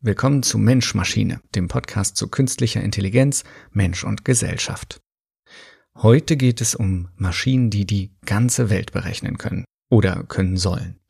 Willkommen 0.00 0.44
zu 0.44 0.58
Mensch 0.58 0.94
Maschine, 0.94 1.40
dem 1.56 1.66
Podcast 1.66 2.16
zu 2.16 2.28
künstlicher 2.28 2.80
Intelligenz, 2.80 3.42
Mensch 3.72 4.04
und 4.04 4.24
Gesellschaft. 4.24 5.00
Heute 5.96 6.36
geht 6.36 6.60
es 6.60 6.76
um 6.76 7.08
Maschinen, 7.16 7.68
die 7.68 7.84
die 7.84 8.12
ganze 8.24 8.70
Welt 8.70 8.92
berechnen 8.92 9.38
können 9.38 9.64
oder 9.90 10.22
können 10.22 10.56
sollen. 10.56 11.00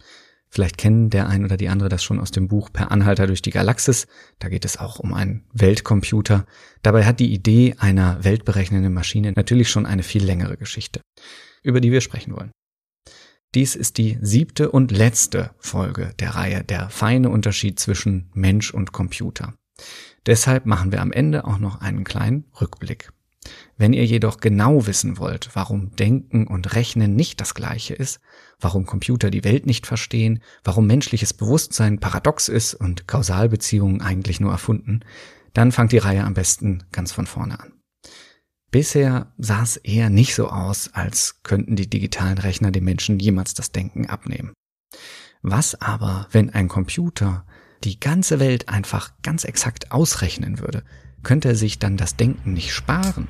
Vielleicht 0.48 0.78
kennen 0.78 1.10
der 1.10 1.28
ein 1.28 1.44
oder 1.44 1.58
die 1.58 1.68
andere 1.68 1.90
das 1.90 2.02
schon 2.02 2.18
aus 2.18 2.30
dem 2.30 2.48
Buch 2.48 2.72
Per 2.72 2.90
Anhalter 2.90 3.26
durch 3.26 3.42
die 3.42 3.50
Galaxis. 3.50 4.06
Da 4.38 4.48
geht 4.48 4.64
es 4.64 4.78
auch 4.78 4.98
um 4.98 5.12
einen 5.12 5.44
Weltcomputer. 5.52 6.46
Dabei 6.80 7.04
hat 7.04 7.20
die 7.20 7.30
Idee 7.30 7.74
einer 7.78 8.24
weltberechnenden 8.24 8.94
Maschine 8.94 9.32
natürlich 9.32 9.68
schon 9.68 9.84
eine 9.84 10.02
viel 10.02 10.24
längere 10.24 10.56
Geschichte, 10.56 11.02
über 11.62 11.82
die 11.82 11.92
wir 11.92 12.00
sprechen 12.00 12.34
wollen. 12.34 12.52
Dies 13.54 13.74
ist 13.74 13.96
die 13.96 14.18
siebte 14.20 14.70
und 14.70 14.90
letzte 14.90 15.52
Folge 15.58 16.12
der 16.18 16.34
Reihe 16.34 16.64
Der 16.64 16.90
feine 16.90 17.30
Unterschied 17.30 17.80
zwischen 17.80 18.30
Mensch 18.34 18.74
und 18.74 18.92
Computer. 18.92 19.54
Deshalb 20.26 20.66
machen 20.66 20.92
wir 20.92 21.00
am 21.00 21.12
Ende 21.12 21.46
auch 21.46 21.58
noch 21.58 21.80
einen 21.80 22.04
kleinen 22.04 22.44
Rückblick. 22.60 23.10
Wenn 23.78 23.94
ihr 23.94 24.04
jedoch 24.04 24.40
genau 24.40 24.86
wissen 24.86 25.16
wollt, 25.16 25.48
warum 25.54 25.96
Denken 25.96 26.46
und 26.46 26.74
Rechnen 26.74 27.16
nicht 27.16 27.40
das 27.40 27.54
gleiche 27.54 27.94
ist, 27.94 28.20
warum 28.60 28.84
Computer 28.84 29.30
die 29.30 29.44
Welt 29.44 29.64
nicht 29.64 29.86
verstehen, 29.86 30.42
warum 30.62 30.86
menschliches 30.86 31.32
Bewusstsein 31.32 32.00
paradox 32.00 32.48
ist 32.48 32.74
und 32.74 33.08
Kausalbeziehungen 33.08 34.02
eigentlich 34.02 34.40
nur 34.40 34.52
erfunden, 34.52 35.00
dann 35.54 35.72
fangt 35.72 35.92
die 35.92 35.98
Reihe 35.98 36.24
am 36.24 36.34
besten 36.34 36.84
ganz 36.92 37.12
von 37.12 37.26
vorne 37.26 37.58
an. 37.60 37.77
Bisher 38.70 39.32
sah 39.38 39.62
es 39.62 39.78
eher 39.78 40.10
nicht 40.10 40.34
so 40.34 40.48
aus, 40.50 40.90
als 40.92 41.42
könnten 41.42 41.74
die 41.74 41.88
digitalen 41.88 42.36
Rechner 42.36 42.70
den 42.70 42.84
Menschen 42.84 43.18
jemals 43.18 43.54
das 43.54 43.72
Denken 43.72 44.06
abnehmen. 44.06 44.52
Was 45.40 45.80
aber, 45.80 46.26
wenn 46.32 46.50
ein 46.50 46.68
Computer 46.68 47.46
die 47.84 47.98
ganze 47.98 48.40
Welt 48.40 48.68
einfach 48.68 49.12
ganz 49.22 49.44
exakt 49.44 49.90
ausrechnen 49.90 50.58
würde? 50.58 50.82
Könnte 51.22 51.48
er 51.48 51.54
sich 51.54 51.78
dann 51.78 51.96
das 51.96 52.16
Denken 52.16 52.52
nicht 52.52 52.74
sparen? 52.74 53.26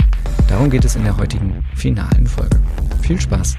Darum 0.48 0.70
geht 0.70 0.84
es 0.84 0.96
in 0.96 1.04
der 1.04 1.16
heutigen 1.16 1.64
finalen 1.76 2.26
Folge. 2.26 2.60
Viel 3.02 3.20
Spaß! 3.20 3.56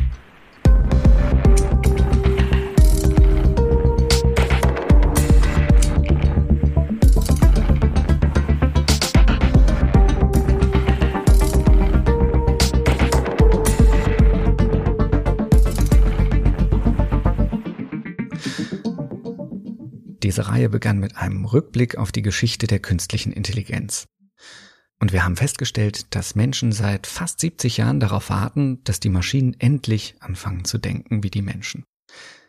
Diese 20.39 20.47
Reihe 20.47 20.69
begann 20.69 20.99
mit 20.99 21.17
einem 21.17 21.43
Rückblick 21.43 21.97
auf 21.97 22.13
die 22.13 22.21
Geschichte 22.21 22.65
der 22.65 22.79
künstlichen 22.79 23.33
Intelligenz. 23.33 24.07
Und 24.97 25.11
wir 25.11 25.25
haben 25.25 25.35
festgestellt, 25.35 26.15
dass 26.15 26.33
Menschen 26.33 26.71
seit 26.71 27.07
fast 27.07 27.41
70 27.41 27.75
Jahren 27.75 27.99
darauf 27.99 28.29
warten, 28.29 28.81
dass 28.85 29.01
die 29.01 29.09
Maschinen 29.09 29.53
endlich 29.59 30.15
anfangen 30.21 30.63
zu 30.63 30.77
denken 30.77 31.23
wie 31.23 31.29
die 31.29 31.41
Menschen. 31.41 31.83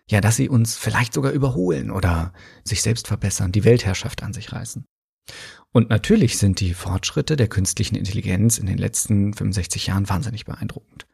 Ja, 0.08 0.20
dass 0.20 0.36
sie 0.36 0.48
uns 0.48 0.76
vielleicht 0.76 1.14
sogar 1.14 1.32
überholen 1.32 1.90
oder 1.90 2.32
sich 2.62 2.80
selbst 2.80 3.08
verbessern, 3.08 3.50
die 3.50 3.64
Weltherrschaft 3.64 4.22
an 4.22 4.34
sich 4.34 4.52
reißen. 4.52 4.84
Und 5.72 5.90
natürlich 5.90 6.38
sind 6.38 6.60
die 6.60 6.74
Fortschritte 6.74 7.34
der 7.34 7.48
künstlichen 7.48 7.96
Intelligenz 7.96 8.58
in 8.58 8.66
den 8.66 8.78
letzten 8.78 9.34
65 9.34 9.88
Jahren 9.88 10.08
wahnsinnig 10.08 10.44
beeindruckend. 10.44 11.08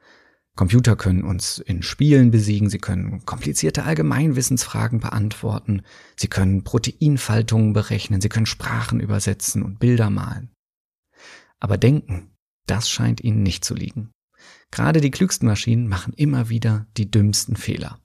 Computer 0.56 0.96
können 0.96 1.22
uns 1.22 1.58
in 1.58 1.82
Spielen 1.82 2.30
besiegen, 2.30 2.70
sie 2.70 2.78
können 2.78 3.24
komplizierte 3.26 3.84
Allgemeinwissensfragen 3.84 5.00
beantworten, 5.00 5.82
sie 6.16 6.28
können 6.28 6.64
Proteinfaltungen 6.64 7.74
berechnen, 7.74 8.22
sie 8.22 8.30
können 8.30 8.46
Sprachen 8.46 8.98
übersetzen 8.98 9.62
und 9.62 9.78
Bilder 9.78 10.08
malen. 10.08 10.50
Aber 11.60 11.76
Denken, 11.76 12.30
das 12.66 12.88
scheint 12.88 13.22
ihnen 13.22 13.42
nicht 13.42 13.64
zu 13.64 13.74
liegen. 13.74 14.12
Gerade 14.70 15.02
die 15.02 15.10
klügsten 15.10 15.46
Maschinen 15.46 15.88
machen 15.88 16.14
immer 16.14 16.48
wieder 16.48 16.86
die 16.96 17.10
dümmsten 17.10 17.56
Fehler. 17.56 18.00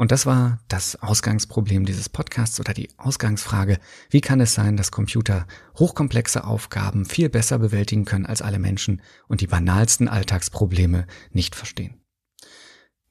Und 0.00 0.12
das 0.12 0.24
war 0.24 0.60
das 0.68 0.96
Ausgangsproblem 1.02 1.84
dieses 1.84 2.08
Podcasts 2.08 2.58
oder 2.58 2.72
die 2.72 2.88
Ausgangsfrage, 2.96 3.78
wie 4.08 4.22
kann 4.22 4.40
es 4.40 4.54
sein, 4.54 4.78
dass 4.78 4.90
Computer 4.90 5.46
hochkomplexe 5.78 6.44
Aufgaben 6.44 7.04
viel 7.04 7.28
besser 7.28 7.58
bewältigen 7.58 8.06
können 8.06 8.24
als 8.24 8.40
alle 8.40 8.58
Menschen 8.58 9.02
und 9.28 9.42
die 9.42 9.46
banalsten 9.46 10.08
Alltagsprobleme 10.08 11.06
nicht 11.32 11.54
verstehen? 11.54 11.99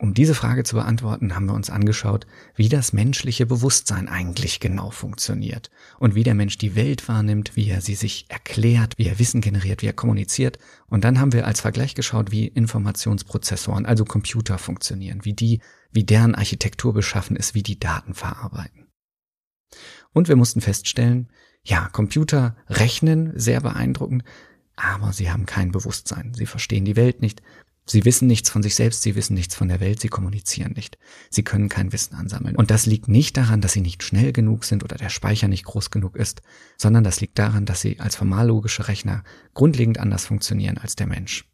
Um 0.02 0.14
diese 0.14 0.34
Frage 0.34 0.64
zu 0.64 0.78
beantworten, 0.78 1.36
haben 1.36 1.48
wir 1.48 1.54
uns 1.54 1.70
angeschaut, 1.70 2.26
wie 2.56 2.70
das 2.70 2.94
menschliche 2.94 3.46
Bewusstsein 3.46 4.08
eigentlich 4.08 4.62
genau 4.62 4.92
funktioniert 4.92 5.70
und 6.00 6.16
wie 6.16 6.24
der 6.24 6.36
Mensch 6.36 6.58
die 6.58 6.76
Welt 6.76 7.10
wahrnimmt, 7.10 7.58
wie 7.58 7.70
er 7.70 7.82
sie 7.82 7.96
sich 7.96 8.26
erklärt, 8.30 8.98
wie 8.98 9.08
er 9.08 9.20
Wissen 9.20 9.42
generiert, 9.42 9.82
wie 9.82 9.88
er 9.88 9.94
kommuniziert. 9.94 10.58
Und 10.88 11.04
dann 11.04 11.20
haben 11.20 11.34
wir 11.34 11.46
als 11.46 11.60
Vergleich 11.60 11.96
geschaut, 11.96 12.32
wie 12.32 12.48
Informationsprozessoren, 12.48 13.86
also 13.86 14.06
Computer 14.06 14.58
funktionieren, 14.58 15.26
wie 15.26 15.34
die, 15.34 15.60
wie 15.92 16.06
deren 16.06 16.34
Architektur 16.34 16.94
beschaffen 16.94 17.36
ist, 17.36 17.54
wie 17.54 17.64
die 17.64 17.78
Daten 17.78 18.14
verarbeiten. 18.14 18.88
Und 20.14 20.30
wir 20.30 20.38
mussten 20.38 20.62
feststellen, 20.62 21.30
ja, 21.62 21.90
Computer 21.90 22.56
rechnen 22.70 23.38
sehr 23.38 23.60
beeindruckend, 23.60 24.24
aber 24.78 25.12
sie 25.12 25.30
haben 25.30 25.46
kein 25.46 25.74
Bewusstsein. 25.74 26.34
Sie 26.34 26.46
verstehen 26.46 26.86
die 26.86 26.96
Welt 26.96 27.22
nicht, 27.22 27.42
Sie 27.90 28.06
wissen 28.06 28.28
nichts 28.28 28.52
von 28.52 28.62
sich 28.62 28.76
selbst, 28.76 29.02
sie 29.02 29.16
wissen 29.16 29.34
nichts 29.34 29.56
von 29.56 29.68
der 29.68 29.80
Welt, 29.80 30.00
sie 30.00 30.10
kommunizieren 30.10 30.74
nicht. 30.74 31.00
Sie 31.32 31.44
können 31.44 31.70
kein 31.70 31.92
Wissen 31.92 32.14
ansammeln. 32.14 32.56
Und 32.56 32.70
das 32.70 32.86
liegt 32.86 33.08
nicht 33.08 33.36
daran, 33.36 33.62
dass 33.62 33.74
sie 33.74 33.82
nicht 33.82 34.04
schnell 34.04 34.32
genug 34.32 34.64
sind 34.64 34.84
oder 34.84 34.96
der 34.96 35.10
Speicher 35.10 35.48
nicht 35.48 35.66
groß 35.66 35.90
genug 35.90 36.16
ist, 36.16 36.44
sondern 36.78 37.04
das 37.04 37.20
liegt 37.20 37.40
daran, 37.40 37.66
dass 37.66 37.82
sie 37.82 38.00
als 38.00 38.16
formallogische 38.16 38.88
Rechner 38.88 39.24
grundlegend 39.56 39.98
anders 39.98 40.26
funktionieren 40.26 40.78
als 40.78 40.96
der 40.96 41.08
Mensch. 41.08 41.50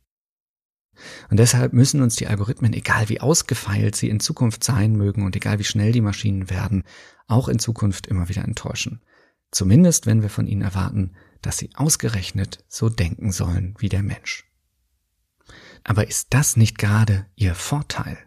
Und 1.30 1.40
deshalb 1.40 1.72
müssen 1.72 2.02
uns 2.02 2.18
die 2.18 2.28
Algorithmen, 2.28 2.74
egal 2.74 3.08
wie 3.08 3.22
ausgefeilt 3.22 3.96
sie 3.96 4.10
in 4.10 4.20
Zukunft 4.20 4.64
sein 4.64 4.94
mögen 4.94 5.26
und 5.26 5.38
egal 5.38 5.60
wie 5.60 5.64
schnell 5.64 5.94
die 5.94 6.02
Maschinen 6.02 6.50
werden, 6.50 6.84
auch 7.28 7.48
in 7.48 7.60
Zukunft 7.60 8.08
immer 8.08 8.28
wieder 8.28 8.44
enttäuschen. 8.44 9.02
Zumindest 9.52 10.06
wenn 10.06 10.22
wir 10.22 10.30
von 10.30 10.48
ihnen 10.48 10.64
erwarten, 10.64 11.14
dass 11.42 11.58
sie 11.58 11.70
ausgerechnet 11.76 12.66
so 12.68 12.90
denken 12.90 13.32
sollen 13.32 13.76
wie 13.80 13.90
der 13.90 14.04
Mensch. 14.04 14.46
Aber 15.86 16.08
ist 16.08 16.34
das 16.34 16.58
nicht 16.58 16.80
gerade 16.80 17.28
ihr 17.36 17.54
Vorteil? 17.54 18.18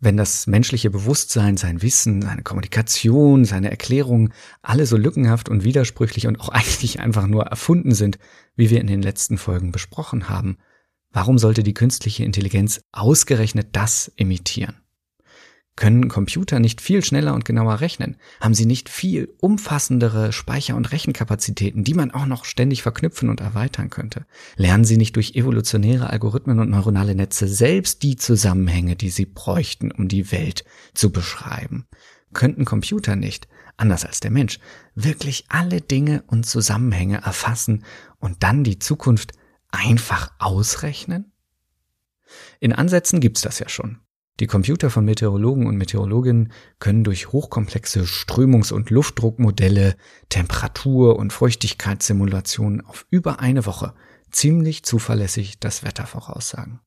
Wenn 0.00 0.16
das 0.16 0.46
menschliche 0.46 0.90
Bewusstsein, 0.90 1.56
sein 1.56 1.82
Wissen, 1.82 2.22
seine 2.22 2.42
Kommunikation, 2.42 3.44
seine 3.44 3.70
Erklärungen 3.70 4.32
alle 4.62 4.86
so 4.86 4.96
lückenhaft 4.96 5.48
und 5.48 5.64
widersprüchlich 5.64 6.26
und 6.26 6.40
auch 6.40 6.48
eigentlich 6.50 7.00
einfach 7.00 7.26
nur 7.26 7.44
erfunden 7.44 7.94
sind, 7.94 8.18
wie 8.56 8.70
wir 8.70 8.80
in 8.80 8.86
den 8.86 9.02
letzten 9.02 9.38
Folgen 9.38 9.70
besprochen 9.70 10.28
haben, 10.28 10.56
warum 11.10 11.38
sollte 11.38 11.62
die 11.62 11.74
künstliche 11.74 12.24
Intelligenz 12.24 12.80
ausgerechnet 12.90 13.68
das 13.72 14.10
imitieren? 14.16 14.74
Können 15.76 16.08
Computer 16.08 16.60
nicht 16.60 16.80
viel 16.80 17.04
schneller 17.04 17.34
und 17.34 17.44
genauer 17.44 17.80
rechnen? 17.80 18.16
Haben 18.40 18.54
sie 18.54 18.64
nicht 18.64 18.88
viel 18.88 19.34
umfassendere 19.40 20.32
Speicher- 20.32 20.76
und 20.76 20.92
Rechenkapazitäten, 20.92 21.82
die 21.82 21.94
man 21.94 22.12
auch 22.12 22.26
noch 22.26 22.44
ständig 22.44 22.82
verknüpfen 22.82 23.28
und 23.28 23.40
erweitern 23.40 23.90
könnte? 23.90 24.24
Lernen 24.56 24.84
sie 24.84 24.96
nicht 24.96 25.16
durch 25.16 25.34
evolutionäre 25.34 26.10
Algorithmen 26.10 26.60
und 26.60 26.70
neuronale 26.70 27.16
Netze 27.16 27.48
selbst 27.48 28.04
die 28.04 28.14
Zusammenhänge, 28.14 28.94
die 28.94 29.10
sie 29.10 29.26
bräuchten, 29.26 29.90
um 29.90 30.06
die 30.06 30.30
Welt 30.30 30.64
zu 30.94 31.10
beschreiben? 31.10 31.88
Könnten 32.32 32.64
Computer 32.64 33.16
nicht, 33.16 33.48
anders 33.76 34.04
als 34.04 34.20
der 34.20 34.30
Mensch, 34.30 34.60
wirklich 34.94 35.46
alle 35.48 35.80
Dinge 35.80 36.22
und 36.28 36.46
Zusammenhänge 36.46 37.22
erfassen 37.22 37.84
und 38.20 38.44
dann 38.44 38.62
die 38.62 38.78
Zukunft 38.78 39.32
einfach 39.72 40.30
ausrechnen? 40.38 41.32
In 42.60 42.72
Ansätzen 42.72 43.18
gibt's 43.18 43.40
das 43.40 43.58
ja 43.58 43.68
schon. 43.68 44.03
Die 44.40 44.48
Computer 44.48 44.90
von 44.90 45.04
Meteorologen 45.04 45.66
und 45.66 45.76
Meteorologinnen 45.76 46.52
können 46.80 47.04
durch 47.04 47.30
hochkomplexe 47.30 48.04
Strömungs- 48.04 48.72
und 48.72 48.90
Luftdruckmodelle, 48.90 49.96
Temperatur- 50.28 51.16
und 51.16 51.32
Feuchtigkeitssimulationen 51.32 52.80
auf 52.80 53.06
über 53.10 53.38
eine 53.38 53.64
Woche 53.64 53.94
ziemlich 54.32 54.82
zuverlässig 54.82 55.60
das 55.60 55.84
Wetter 55.84 56.06
voraussagen. 56.06 56.80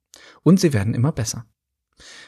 Und 0.44 0.60
sie 0.60 0.74
werden 0.74 0.94
immer 0.94 1.14
besser. 1.14 1.46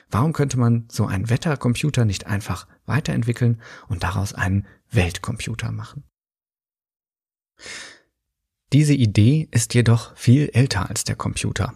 Warum 0.09 0.31
könnte 0.31 0.57
man 0.57 0.87
so 0.89 1.05
einen 1.05 1.29
Wettercomputer 1.29 2.05
nicht 2.05 2.25
einfach 2.25 2.67
weiterentwickeln 2.85 3.61
und 3.89 4.03
daraus 4.03 4.33
einen 4.33 4.67
Weltcomputer 4.89 5.73
machen? 5.73 6.05
Diese 8.71 8.93
Idee 8.93 9.49
ist 9.51 9.73
jedoch 9.73 10.15
viel 10.15 10.49
älter 10.53 10.89
als 10.89 11.03
der 11.03 11.15
Computer. 11.15 11.73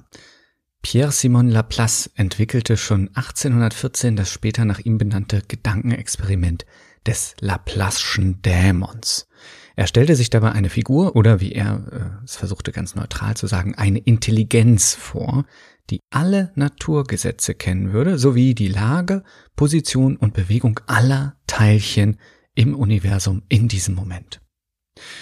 Pierre-Simon 0.84 1.48
Laplace 1.48 2.12
entwickelte 2.16 2.78
schon 2.78 3.08
1814 3.16 4.16
das 4.16 4.30
später 4.30 4.66
nach 4.66 4.80
ihm 4.80 4.98
benannte 4.98 5.42
Gedankenexperiment 5.48 6.66
des 7.08 7.36
Laplace'schen 7.40 8.42
Dämons. 8.42 9.28
Er 9.76 9.88
stellte 9.88 10.16
sich 10.16 10.30
dabei 10.30 10.52
eine 10.52 10.70
Figur 10.70 11.16
oder 11.16 11.40
wie 11.40 11.54
er 11.54 11.84
äh, 11.92 12.24
es 12.26 12.36
versuchte 12.36 12.72
ganz 12.72 12.96
neutral 12.96 13.36
zu 13.36 13.48
sagen, 13.48 13.76
eine 13.76 14.00
Intelligenz 14.00 14.94
vor, 14.94 15.46
die 15.90 16.00
alle 16.12 16.52
Naturgesetze 16.56 17.56
kennen 17.56 17.92
würde, 17.94 18.20
sowie 18.20 18.54
die 18.54 18.68
Lage, 18.68 19.24
Position 19.56 20.16
und 20.18 20.34
Bewegung 20.34 20.80
aller 20.86 21.38
Teilchen 21.48 22.20
im 22.56 22.76
Universum 22.76 23.42
in 23.50 23.68
diesem 23.68 23.96
Moment. 23.96 24.43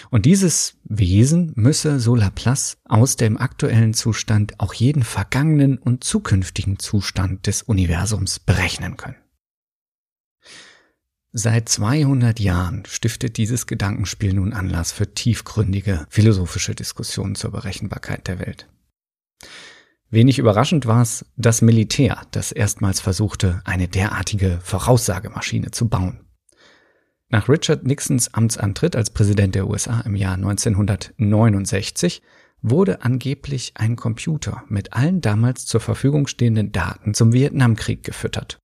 Und 0.10 0.26
dieses 0.26 0.78
Wesen 0.84 1.54
müsse, 1.56 2.00
so 2.00 2.16
Laplace, 2.16 2.78
aus 2.86 3.16
dem 3.16 3.38
aktuellen 3.38 3.94
Zustand 3.94 4.60
auch 4.60 4.74
jeden 4.74 5.04
vergangenen 5.04 5.78
und 5.78 6.04
zukünftigen 6.04 6.80
Zustand 6.80 7.48
des 7.48 7.62
Universums 7.64 8.40
berechnen 8.40 8.98
können. 8.98 9.16
Seit 11.34 11.70
200 11.70 12.42
Jahren 12.42 12.84
stiftet 12.86 13.38
dieses 13.38 13.66
Gedankenspiel 13.66 14.34
nun 14.34 14.52
Anlass 14.52 14.92
für 14.92 15.14
tiefgründige 15.14 16.06
philosophische 16.10 16.76
Diskussionen 16.76 17.36
zur 17.36 17.52
Berechenbarkeit 17.52 18.28
der 18.28 18.40
Welt. 18.40 18.68
Wenig 20.10 20.40
überraschend 20.40 20.88
war 20.88 21.02
es 21.02 21.26
das 21.38 21.62
Militär, 21.62 22.22
das 22.32 22.52
erstmals 22.52 23.00
versuchte, 23.00 23.62
eine 23.64 23.88
derartige 23.88 24.60
Voraussagemaschine 24.62 25.72
zu 25.72 25.88
bauen. 25.88 26.20
Nach 27.34 27.48
Richard 27.48 27.86
Nixons 27.86 28.34
Amtsantritt 28.34 28.98
als 28.98 29.10
Präsident 29.10 29.56
der 29.56 29.70
USA 29.70 30.02
im 30.02 30.16
Jahr 30.16 30.34
1969 30.34 32.22
wurde 32.62 33.04
angeblich 33.04 33.72
ein 33.76 33.96
Computer 33.96 34.66
mit 34.68 34.92
allen 34.92 35.22
damals 35.22 35.66
zur 35.66 35.80
Verfügung 35.80 36.28
stehenden 36.28 36.74
Daten 36.74 37.14
zum 37.14 37.32
Vietnamkrieg 37.32 38.04
gefüttert. 38.04 38.60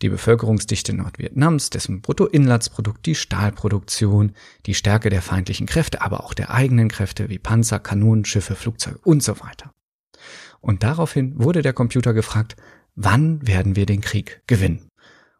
Die 0.00 0.08
Bevölkerungsdichte 0.08 0.94
Nordvietnams, 0.94 1.68
dessen 1.68 2.00
Bruttoinlandsprodukt, 2.00 3.04
die 3.04 3.14
Stahlproduktion, 3.14 4.32
die 4.64 4.74
Stärke 4.74 5.10
der 5.10 5.20
feindlichen 5.20 5.66
Kräfte, 5.66 6.00
aber 6.00 6.24
auch 6.24 6.32
der 6.32 6.50
eigenen 6.50 6.88
Kräfte 6.88 7.28
wie 7.28 7.38
Panzer, 7.38 7.80
Kanonen, 7.80 8.24
Schiffe, 8.24 8.54
Flugzeuge 8.54 8.98
und 9.04 9.22
so 9.22 9.40
weiter. 9.40 9.74
Und 10.62 10.82
daraufhin 10.82 11.38
wurde 11.38 11.60
der 11.60 11.74
Computer 11.74 12.14
gefragt, 12.14 12.56
wann 12.94 13.46
werden 13.46 13.76
wir 13.76 13.84
den 13.84 14.00
Krieg 14.00 14.40
gewinnen? 14.46 14.85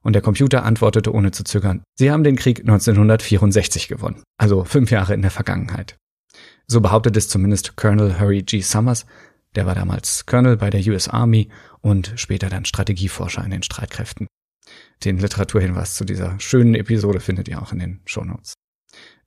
Und 0.06 0.12
der 0.12 0.22
Computer 0.22 0.62
antwortete 0.62 1.12
ohne 1.12 1.32
zu 1.32 1.42
zögern, 1.42 1.82
Sie 1.98 2.12
haben 2.12 2.22
den 2.22 2.36
Krieg 2.36 2.60
1964 2.60 3.88
gewonnen, 3.88 4.22
also 4.38 4.62
fünf 4.62 4.92
Jahre 4.92 5.14
in 5.14 5.22
der 5.22 5.32
Vergangenheit. 5.32 5.96
So 6.68 6.80
behauptet 6.80 7.16
es 7.16 7.28
zumindest 7.28 7.74
Colonel 7.74 8.16
Harry 8.16 8.44
G. 8.44 8.60
Summers, 8.60 9.04
der 9.56 9.66
war 9.66 9.74
damals 9.74 10.24
Colonel 10.24 10.58
bei 10.58 10.70
der 10.70 10.80
US 10.92 11.08
Army 11.08 11.48
und 11.80 12.12
später 12.14 12.48
dann 12.48 12.66
Strategieforscher 12.66 13.44
in 13.44 13.50
den 13.50 13.64
Streitkräften. 13.64 14.28
Den 15.02 15.18
Literaturhinweis 15.18 15.96
zu 15.96 16.04
dieser 16.04 16.38
schönen 16.38 16.76
Episode 16.76 17.18
findet 17.18 17.48
ihr 17.48 17.60
auch 17.60 17.72
in 17.72 17.80
den 17.80 18.00
Shownotes. 18.04 18.54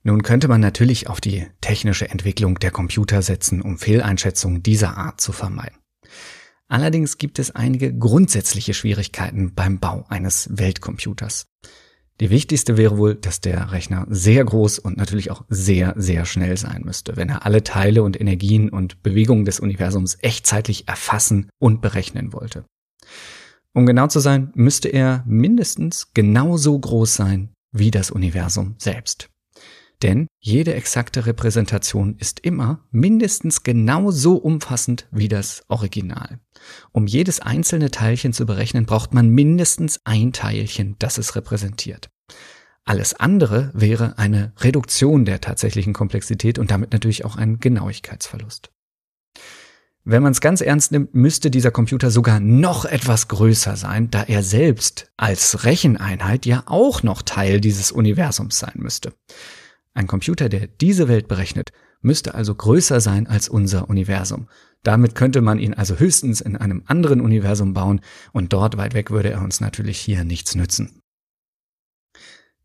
Nun 0.02 0.22
könnte 0.22 0.48
man 0.48 0.62
natürlich 0.62 1.10
auf 1.10 1.20
die 1.20 1.46
technische 1.60 2.08
Entwicklung 2.08 2.58
der 2.58 2.70
Computer 2.70 3.20
setzen, 3.20 3.60
um 3.60 3.76
Fehleinschätzungen 3.76 4.62
dieser 4.62 4.96
Art 4.96 5.20
zu 5.20 5.32
vermeiden. 5.32 5.79
Allerdings 6.70 7.18
gibt 7.18 7.40
es 7.40 7.50
einige 7.50 7.92
grundsätzliche 7.92 8.74
Schwierigkeiten 8.74 9.54
beim 9.54 9.80
Bau 9.80 10.04
eines 10.08 10.48
Weltcomputers. 10.52 11.46
Die 12.20 12.30
wichtigste 12.30 12.76
wäre 12.76 12.96
wohl, 12.96 13.16
dass 13.16 13.40
der 13.40 13.72
Rechner 13.72 14.06
sehr 14.08 14.44
groß 14.44 14.78
und 14.78 14.96
natürlich 14.96 15.32
auch 15.32 15.44
sehr, 15.48 15.94
sehr 15.96 16.26
schnell 16.26 16.56
sein 16.56 16.82
müsste, 16.84 17.16
wenn 17.16 17.28
er 17.28 17.44
alle 17.44 17.64
Teile 17.64 18.04
und 18.04 18.20
Energien 18.20 18.68
und 18.68 19.02
Bewegungen 19.02 19.46
des 19.46 19.58
Universums 19.58 20.18
echtzeitlich 20.20 20.86
erfassen 20.86 21.48
und 21.58 21.80
berechnen 21.80 22.32
wollte. 22.32 22.64
Um 23.72 23.86
genau 23.86 24.06
zu 24.06 24.20
sein, 24.20 24.52
müsste 24.54 24.88
er 24.88 25.24
mindestens 25.26 26.12
genauso 26.14 26.78
groß 26.78 27.16
sein 27.16 27.50
wie 27.72 27.90
das 27.90 28.10
Universum 28.12 28.76
selbst. 28.78 29.29
Denn 30.02 30.28
jede 30.38 30.74
exakte 30.74 31.26
Repräsentation 31.26 32.16
ist 32.18 32.40
immer 32.40 32.86
mindestens 32.90 33.62
genauso 33.62 34.36
umfassend 34.36 35.06
wie 35.10 35.28
das 35.28 35.62
Original. 35.68 36.38
Um 36.92 37.06
jedes 37.06 37.40
einzelne 37.40 37.90
Teilchen 37.90 38.32
zu 38.32 38.46
berechnen, 38.46 38.86
braucht 38.86 39.12
man 39.12 39.28
mindestens 39.28 40.00
ein 40.04 40.32
Teilchen, 40.32 40.96
das 40.98 41.18
es 41.18 41.36
repräsentiert. 41.36 42.08
Alles 42.84 43.12
andere 43.14 43.70
wäre 43.74 44.18
eine 44.18 44.52
Reduktion 44.58 45.26
der 45.26 45.40
tatsächlichen 45.40 45.92
Komplexität 45.92 46.58
und 46.58 46.70
damit 46.70 46.92
natürlich 46.92 47.24
auch 47.26 47.36
ein 47.36 47.60
Genauigkeitsverlust. 47.60 48.70
Wenn 50.04 50.22
man 50.22 50.32
es 50.32 50.40
ganz 50.40 50.62
ernst 50.62 50.92
nimmt, 50.92 51.14
müsste 51.14 51.50
dieser 51.50 51.70
Computer 51.70 52.10
sogar 52.10 52.40
noch 52.40 52.86
etwas 52.86 53.28
größer 53.28 53.76
sein, 53.76 54.10
da 54.10 54.22
er 54.22 54.42
selbst 54.42 55.12
als 55.18 55.64
Recheneinheit 55.64 56.46
ja 56.46 56.62
auch 56.66 57.02
noch 57.02 57.20
Teil 57.20 57.60
dieses 57.60 57.92
Universums 57.92 58.58
sein 58.58 58.76
müsste. 58.76 59.12
Ein 59.94 60.06
Computer, 60.06 60.48
der 60.48 60.66
diese 60.66 61.08
Welt 61.08 61.28
berechnet, 61.28 61.72
müsste 62.00 62.34
also 62.34 62.54
größer 62.54 63.00
sein 63.00 63.26
als 63.26 63.48
unser 63.48 63.90
Universum. 63.90 64.48
Damit 64.82 65.14
könnte 65.14 65.42
man 65.42 65.58
ihn 65.58 65.74
also 65.74 65.98
höchstens 65.98 66.40
in 66.40 66.56
einem 66.56 66.82
anderen 66.86 67.20
Universum 67.20 67.74
bauen 67.74 68.00
und 68.32 68.52
dort 68.52 68.76
weit 68.76 68.94
weg 68.94 69.10
würde 69.10 69.30
er 69.30 69.42
uns 69.42 69.60
natürlich 69.60 69.98
hier 69.98 70.24
nichts 70.24 70.54
nützen. 70.54 71.02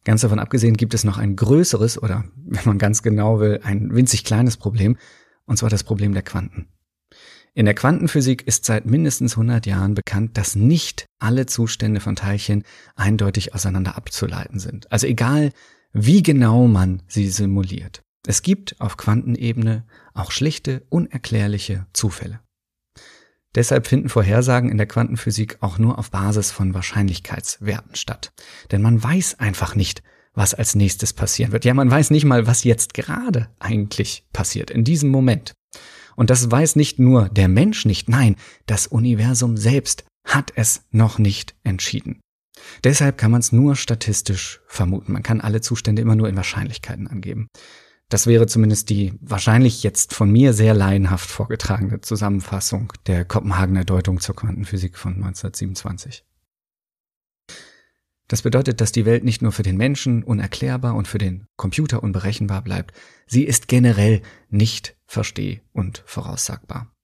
Ganz 0.05 0.21
davon 0.21 0.39
abgesehen 0.39 0.77
gibt 0.77 0.93
es 0.93 1.03
noch 1.03 1.17
ein 1.17 1.35
größeres 1.35 2.01
oder, 2.01 2.25
wenn 2.35 2.65
man 2.65 2.77
ganz 2.77 3.01
genau 3.01 3.39
will, 3.39 3.59
ein 3.63 3.93
winzig 3.93 4.23
kleines 4.23 4.55
Problem, 4.55 4.97
und 5.45 5.57
zwar 5.57 5.69
das 5.69 5.83
Problem 5.83 6.13
der 6.13 6.21
Quanten. 6.21 6.67
In 7.55 7.65
der 7.65 7.73
Quantenphysik 7.73 8.45
ist 8.45 8.65
seit 8.65 8.85
mindestens 8.85 9.33
100 9.33 9.65
Jahren 9.65 9.95
bekannt, 9.95 10.37
dass 10.37 10.55
nicht 10.55 11.05
alle 11.19 11.45
Zustände 11.45 12.01
von 12.01 12.15
Teilchen 12.15 12.63
eindeutig 12.95 13.55
auseinander 13.55 13.95
abzuleiten 13.95 14.59
sind. 14.59 14.91
Also 14.91 15.07
egal, 15.07 15.51
wie 15.95 16.21
genau 16.21 16.67
man 16.67 17.01
sie 17.07 17.29
simuliert. 17.29 18.01
Es 18.27 18.41
gibt 18.41 18.75
auf 18.81 18.97
Quantenebene 18.97 19.85
auch 20.13 20.31
schlichte, 20.31 20.83
unerklärliche 20.89 21.87
Zufälle. 21.93 22.41
Deshalb 23.55 23.87
finden 23.87 24.09
Vorhersagen 24.09 24.69
in 24.69 24.77
der 24.77 24.87
Quantenphysik 24.87 25.57
auch 25.61 25.77
nur 25.77 25.97
auf 25.97 26.11
Basis 26.11 26.51
von 26.51 26.73
Wahrscheinlichkeitswerten 26.73 27.95
statt. 27.95 28.33
Denn 28.71 28.81
man 28.81 29.01
weiß 29.01 29.39
einfach 29.39 29.75
nicht, 29.75 30.03
was 30.33 30.53
als 30.53 30.75
nächstes 30.75 31.13
passieren 31.13 31.53
wird. 31.53 31.63
Ja, 31.63 31.73
man 31.73 31.89
weiß 31.89 32.11
nicht 32.11 32.25
mal, 32.25 32.45
was 32.45 32.65
jetzt 32.65 32.93
gerade 32.93 33.47
eigentlich 33.59 34.25
passiert, 34.33 34.69
in 34.69 34.83
diesem 34.83 35.09
Moment. 35.09 35.53
Und 36.17 36.29
das 36.29 36.51
weiß 36.51 36.75
nicht 36.75 36.99
nur 36.99 37.29
der 37.29 37.47
Mensch 37.47 37.85
nicht, 37.85 38.09
nein, 38.09 38.35
das 38.65 38.87
Universum 38.87 39.55
selbst 39.55 40.03
hat 40.27 40.51
es 40.55 40.83
noch 40.91 41.19
nicht 41.19 41.55
entschieden. 41.63 42.19
Deshalb 42.83 43.17
kann 43.17 43.31
man 43.31 43.41
es 43.41 43.51
nur 43.51 43.75
statistisch 43.75 44.61
vermuten. 44.67 45.13
Man 45.13 45.23
kann 45.23 45.41
alle 45.41 45.61
Zustände 45.61 46.01
immer 46.01 46.15
nur 46.15 46.29
in 46.29 46.35
Wahrscheinlichkeiten 46.35 47.07
angeben. 47.07 47.47
Das 48.09 48.27
wäre 48.27 48.45
zumindest 48.45 48.89
die 48.89 49.13
wahrscheinlich 49.19 49.81
jetzt 49.81 50.13
von 50.13 50.31
mir 50.31 50.53
sehr 50.53 50.73
laienhaft 50.73 51.29
vorgetragene 51.29 52.01
Zusammenfassung 52.01 52.93
der 53.07 53.25
Kopenhagener 53.25 53.83
Deutung 53.83 54.19
zur 54.19 54.35
Quantenphysik 54.35 54.97
von 54.97 55.15
1927. 55.15 56.23
Das 58.27 58.41
bedeutet, 58.41 58.81
dass 58.81 58.91
die 58.91 59.05
Welt 59.05 59.23
nicht 59.23 59.41
nur 59.41 59.51
für 59.51 59.63
den 59.63 59.77
Menschen 59.77 60.23
unerklärbar 60.23 60.95
und 60.95 61.07
für 61.07 61.19
den 61.19 61.47
Computer 61.57 62.01
unberechenbar 62.01 62.63
bleibt, 62.63 62.95
sie 63.27 63.43
ist 63.43 63.67
generell 63.67 64.21
nicht 64.49 64.95
versteh- 65.05 65.61
und 65.73 66.03
voraussagbar. 66.05 66.94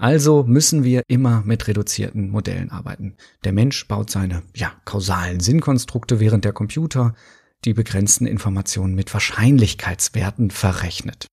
Also 0.00 0.44
müssen 0.44 0.82
wir 0.82 1.02
immer 1.08 1.42
mit 1.44 1.68
reduzierten 1.68 2.30
Modellen 2.30 2.70
arbeiten. 2.70 3.16
Der 3.44 3.52
Mensch 3.52 3.86
baut 3.86 4.08
seine, 4.08 4.42
ja, 4.56 4.72
kausalen 4.86 5.40
Sinnkonstrukte, 5.40 6.20
während 6.20 6.46
der 6.46 6.54
Computer 6.54 7.14
die 7.66 7.74
begrenzten 7.74 8.24
Informationen 8.24 8.94
mit 8.94 9.12
Wahrscheinlichkeitswerten 9.12 10.50
verrechnet. 10.50 11.26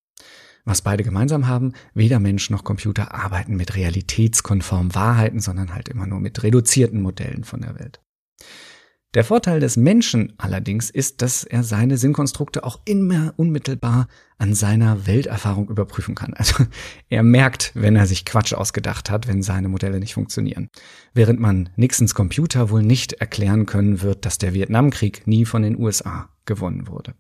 Was 0.66 0.82
beide 0.82 1.06
gemeinsam 1.06 1.48
haben, 1.48 1.72
weder 1.94 2.20
Mensch 2.20 2.50
noch 2.50 2.66
Computer 2.66 3.14
arbeiten 3.14 3.56
mit 3.56 3.78
realitätskonformen 3.78 4.94
Wahrheiten, 4.94 5.40
sondern 5.40 5.74
halt 5.74 5.88
immer 5.88 6.06
nur 6.06 6.20
mit 6.20 6.44
reduzierten 6.44 7.02
Modellen 7.02 7.46
von 7.46 7.62
der 7.62 7.80
Welt. 7.80 8.02
Der 9.18 9.24
Vorteil 9.24 9.60
des 9.60 9.78
Menschen 9.78 10.34
allerdings 10.38 10.92
ist, 10.92 11.24
dass 11.24 11.44
er 11.44 11.64
seine 11.64 11.98
Sinnkonstrukte 11.98 12.64
auch 12.64 12.82
immer 12.86 13.34
unmittelbar 13.36 14.10
an 14.38 14.54
seiner 14.54 15.08
Welterfahrung 15.08 15.70
überprüfen 15.70 16.14
kann. 16.14 16.36
Also 16.36 16.68
er 17.10 17.24
merkt, 17.24 17.72
wenn 17.74 17.96
er 17.96 18.06
sich 18.06 18.26
Quatsch 18.26 18.54
ausgedacht 18.54 19.10
hat, 19.10 19.28
wenn 19.28 19.42
seine 19.42 19.70
Modelle 19.70 20.00
nicht 20.00 20.14
funktionieren. 20.14 20.70
Während 21.16 21.40
man 21.40 21.72
Nixons 21.78 22.14
Computer 22.14 22.70
wohl 22.70 22.84
nicht 22.84 23.14
erklären 23.14 23.66
können 23.66 24.04
wird, 24.04 24.24
dass 24.24 24.38
der 24.38 24.54
Vietnamkrieg 24.54 25.26
nie 25.26 25.46
von 25.46 25.64
den 25.64 25.80
USA 25.80 26.30
gewonnen 26.46 26.88
wurde. 26.88 27.16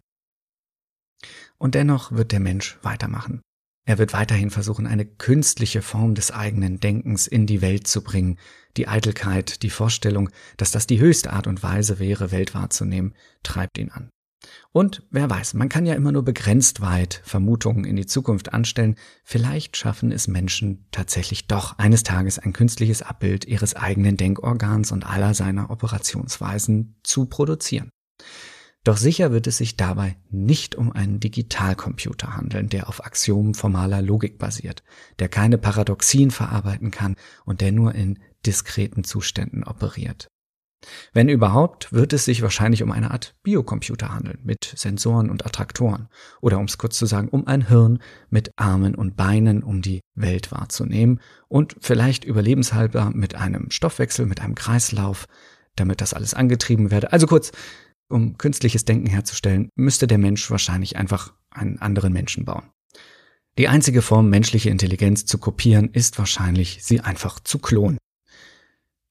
Und 1.58 1.74
dennoch 1.74 2.12
wird 2.12 2.32
der 2.32 2.42
Mensch 2.42 2.77
weitermachen. 2.84 3.42
Er 3.88 3.98
wird 3.98 4.12
weiterhin 4.12 4.50
versuchen, 4.50 4.86
eine 4.86 5.06
künstliche 5.06 5.82
Form 5.82 6.13
des 6.13 6.32
eigenen 6.32 6.82
Denkens 6.82 7.25
in 7.25 7.48
die 7.48 7.62
Welt 7.62 7.88
zu 7.88 8.03
bringen. 8.03 8.38
Die 8.75 8.89
Eitelkeit, 8.89 9.63
die 9.63 9.70
Vorstellung, 9.70 10.29
dass 10.58 10.72
das 10.72 10.88
die 10.88 11.00
höchste 11.00 11.32
Art 11.32 11.48
und 11.48 11.63
Weise 11.63 11.98
wäre, 11.98 12.32
Welt 12.32 12.53
wahrzunehmen, 12.53 13.15
treibt 13.44 13.77
ihn 13.77 13.89
an. 13.89 14.10
Und 14.74 15.03
wer 15.10 15.29
weiß, 15.29 15.53
man 15.53 15.70
kann 15.70 15.86
ja 15.86 15.94
immer 15.94 16.12
nur 16.12 16.25
begrenzt 16.25 16.82
weit 16.82 17.22
Vermutungen 17.24 17.86
in 17.86 17.96
die 17.96 18.06
Zukunft 18.06 18.51
anstellen. 18.51 18.96
Vielleicht 19.24 19.77
schaffen 19.77 20.12
es 20.12 20.27
Menschen 20.27 20.86
tatsächlich 20.91 21.48
doch 21.48 21.77
eines 21.77 22.03
Tages 22.03 22.39
ein 22.39 22.51
künstliches 22.51 23.01
Abbild 23.01 23.46
ihres 23.46 23.77
eigenen 23.77 24.17
Denkorgans 24.17 24.91
und 24.91 25.06
aller 25.06 25.34
seiner 25.34 25.70
Operationsweisen 25.70 27.00
zu 27.03 27.27
produzieren. 27.27 27.89
Doch 28.88 28.96
sicher 28.96 29.34
wird 29.34 29.48
es 29.48 29.58
sich 29.58 29.75
dabei 29.75 30.15
nicht 30.29 30.75
um 30.75 30.94
einen 30.94 31.20
Digitalcomputer 31.20 32.38
handeln, 32.38 32.70
der 32.70 32.88
auf 32.88 33.06
Axiomen 33.06 33.53
formaler 33.53 34.01
Logik 34.01 34.39
basiert, 34.39 34.82
der 35.20 35.27
keine 35.27 35.58
Paradoxien 35.58 36.32
verarbeiten 36.32 36.89
kann 36.89 37.17
und 37.44 37.60
der 37.60 37.74
nur 37.74 37.94
in 37.96 38.17
diskreten 38.46 39.03
Zuständen 39.03 39.65
operiert. 39.65 40.29
Wenn 41.12 41.27
überhaupt, 41.27 41.91
wird 41.91 42.13
es 42.13 42.24
sich 42.24 42.41
wahrscheinlich 42.41 42.82
um 42.82 42.94
eine 42.94 43.12
Art 43.12 43.36
Biocomputer 43.44 44.13
handeln 44.13 44.39
mit 44.46 44.72
Sensoren 44.77 45.29
und 45.29 45.46
Attraktoren. 45.46 46.08
Oder 46.39 46.58
um 46.58 46.63
es 46.63 46.77
kurz 46.77 46.98
zu 46.98 47.08
sagen, 47.08 47.27
um 47.27 47.46
ein 47.46 47.67
Hirn 47.67 48.00
mit 48.29 48.51
Armen 48.56 48.96
und 48.96 49.17
Beinen, 49.17 49.63
um 49.63 49.82
die 49.82 50.00
Welt 50.15 50.53
wahrzunehmen 50.53 51.20
und 51.50 51.75
vielleicht 51.82 52.24
überlebenshalber 52.24 53.12
mit 53.13 53.36
einem 53.36 53.70
Stoffwechsel, 53.70 54.27
mit 54.27 54.39
einem 54.39 54.56
Kreislauf, 54.56 55.27
damit 55.75 56.00
das 56.00 56.13
alles 56.13 56.34
angetrieben 56.34 56.89
werde. 56.89 57.12
Also 57.12 57.27
kurz, 57.27 57.51
um 58.09 58.37
künstliches 58.37 58.85
Denken 58.85 59.07
herzustellen, 59.07 59.69
müsste 59.75 60.07
der 60.07 60.17
Mensch 60.17 60.49
wahrscheinlich 60.49 60.95
einfach 60.97 61.33
einen 61.49 61.79
anderen 61.79 62.13
Menschen 62.13 62.45
bauen. 62.45 62.71
Die 63.57 63.67
einzige 63.67 64.01
Form, 64.01 64.29
menschliche 64.29 64.69
Intelligenz 64.69 65.25
zu 65.25 65.39
kopieren, 65.39 65.89
ist 65.91 66.19
wahrscheinlich, 66.19 66.79
sie 66.83 66.99
einfach 66.99 67.39
zu 67.39 67.57
klonen. 67.57 67.97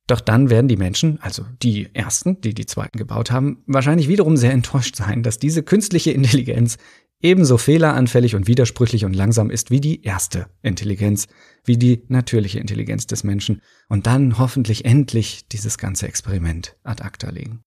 Doch 0.06 0.20
dann 0.20 0.50
werden 0.50 0.68
die 0.68 0.76
Menschen, 0.76 1.20
also 1.20 1.44
die 1.62 1.92
Ersten, 1.92 2.40
die 2.40 2.54
die 2.54 2.66
Zweiten 2.66 2.96
gebaut 2.96 3.32
haben, 3.32 3.64
wahrscheinlich 3.66 4.06
wiederum 4.06 4.36
sehr 4.36 4.52
enttäuscht 4.52 4.94
sein, 4.94 5.24
dass 5.24 5.40
diese 5.40 5.64
künstliche 5.64 6.12
Intelligenz 6.12 6.78
ebenso 7.20 7.58
fehleranfällig 7.58 8.36
und 8.36 8.46
widersprüchlich 8.46 9.04
und 9.04 9.16
langsam 9.16 9.50
ist 9.50 9.70
wie 9.70 9.80
die 9.80 10.02
erste 10.04 10.46
Intelligenz, 10.62 11.26
wie 11.64 11.76
die 11.76 12.04
natürliche 12.08 12.60
Intelligenz 12.60 13.08
des 13.08 13.24
Menschen 13.24 13.62
und 13.88 14.06
dann 14.06 14.38
hoffentlich 14.38 14.84
endlich 14.84 15.48
dieses 15.48 15.76
ganze 15.78 16.06
Experiment 16.06 16.76
ad 16.84 17.02
acta 17.02 17.30
legen. 17.30 17.65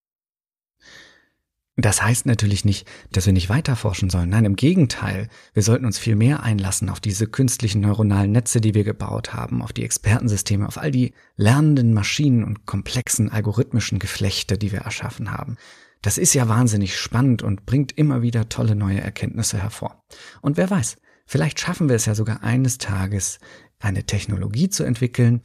Das 1.81 2.01
heißt 2.01 2.25
natürlich 2.25 2.65
nicht, 2.65 2.86
dass 3.12 3.25
wir 3.25 3.31
nicht 3.31 3.48
weiterforschen 3.48 4.09
sollen. 4.09 4.29
Nein, 4.29 4.43
im 4.43 4.57
Gegenteil. 4.57 5.29
Wir 5.53 5.63
sollten 5.63 5.86
uns 5.86 5.98
viel 5.98 6.17
mehr 6.17 6.43
einlassen 6.43 6.89
auf 6.89 7.00
diese 7.00 7.25
künstlichen 7.25 7.79
neuronalen 7.79 8.33
Netze, 8.33 8.59
die 8.59 8.74
wir 8.74 8.83
gebaut 8.83 9.33
haben, 9.33 9.62
auf 9.62 9.71
die 9.71 9.86
Expertensysteme, 9.86 10.67
auf 10.67 10.77
all 10.77 10.91
die 10.91 11.13
lernenden 11.38 11.93
Maschinen 11.93 12.43
und 12.43 12.65
komplexen 12.65 13.31
algorithmischen 13.31 13.98
Geflechte, 13.98 14.57
die 14.57 14.74
wir 14.74 14.79
erschaffen 14.79 15.31
haben. 15.31 15.55
Das 16.01 16.17
ist 16.17 16.33
ja 16.33 16.50
wahnsinnig 16.50 16.98
spannend 16.98 17.43
und 17.43 17.65
bringt 17.65 17.98
immer 17.98 18.21
wieder 18.21 18.50
tolle 18.50 18.75
neue 18.75 19.00
Erkenntnisse 19.00 19.62
hervor. 19.62 20.03
Und 20.41 20.57
wer 20.57 20.69
weiß, 20.69 20.98
vielleicht 21.25 21.62
schaffen 21.62 21.88
wir 21.88 21.95
es 21.95 22.05
ja 22.05 22.15
sogar 22.15 22.43
eines 22.43 22.77
Tages, 22.77 23.39
eine 23.79 24.05
Technologie 24.05 24.69
zu 24.69 24.83
entwickeln, 24.83 25.41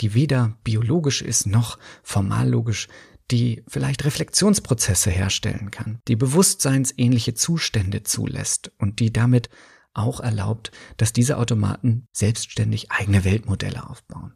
die 0.00 0.14
weder 0.14 0.56
biologisch 0.64 1.22
ist 1.22 1.46
noch 1.46 1.78
formallogisch, 2.02 2.88
die 3.30 3.62
vielleicht 3.68 4.04
Reflexionsprozesse 4.04 5.10
herstellen 5.10 5.70
kann, 5.70 6.00
die 6.08 6.16
bewusstseinsähnliche 6.16 7.34
Zustände 7.34 8.02
zulässt 8.02 8.72
und 8.78 9.00
die 9.00 9.12
damit 9.12 9.48
auch 9.92 10.20
erlaubt, 10.20 10.70
dass 10.96 11.12
diese 11.12 11.38
Automaten 11.38 12.06
selbstständig 12.12 12.90
eigene 12.90 13.24
Weltmodelle 13.24 13.88
aufbauen. 13.88 14.34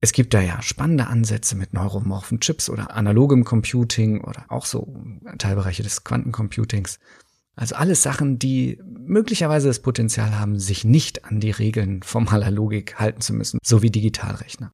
Es 0.00 0.12
gibt 0.12 0.32
da 0.32 0.40
ja 0.40 0.62
spannende 0.62 1.08
Ansätze 1.08 1.56
mit 1.56 1.72
neuromorphen 1.72 2.40
Chips 2.40 2.70
oder 2.70 2.94
analogem 2.94 3.44
Computing 3.44 4.22
oder 4.22 4.44
auch 4.48 4.64
so 4.64 4.96
Teilbereiche 5.38 5.82
des 5.82 6.04
Quantencomputings. 6.04 7.00
Also 7.56 7.74
alles 7.74 8.04
Sachen, 8.04 8.38
die 8.38 8.80
möglicherweise 8.84 9.66
das 9.66 9.82
Potenzial 9.82 10.38
haben, 10.38 10.60
sich 10.60 10.84
nicht 10.84 11.24
an 11.24 11.40
die 11.40 11.50
Regeln 11.50 12.04
formaler 12.04 12.52
Logik 12.52 13.00
halten 13.00 13.20
zu 13.20 13.34
müssen, 13.34 13.58
so 13.64 13.82
wie 13.82 13.90
Digitalrechner. 13.90 14.72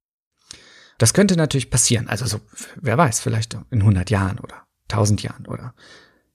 Das 0.97 1.13
könnte 1.13 1.35
natürlich 1.35 1.69
passieren. 1.69 2.07
Also 2.07 2.25
so, 2.25 2.39
wer 2.81 2.97
weiß, 2.97 3.19
vielleicht 3.19 3.53
in 3.71 3.81
100 3.81 4.09
Jahren 4.09 4.39
oder 4.39 4.65
1000 4.89 5.23
Jahren 5.23 5.45
oder 5.47 5.73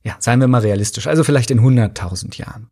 ja, 0.02 0.17
seien 0.19 0.40
wir 0.40 0.49
mal 0.49 0.62
realistisch, 0.62 1.07
also 1.07 1.25
vielleicht 1.25 1.50
in 1.50 1.61
100.000 1.61 2.38
Jahren. 2.38 2.71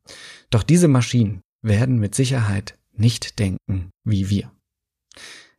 Doch 0.50 0.62
diese 0.62 0.88
Maschinen 0.88 1.42
werden 1.62 1.99
mit 1.99 2.14
Sicherheit 2.14 2.78
nicht 2.92 3.38
denken 3.38 3.90
wie 4.04 4.30
wir. 4.30 4.50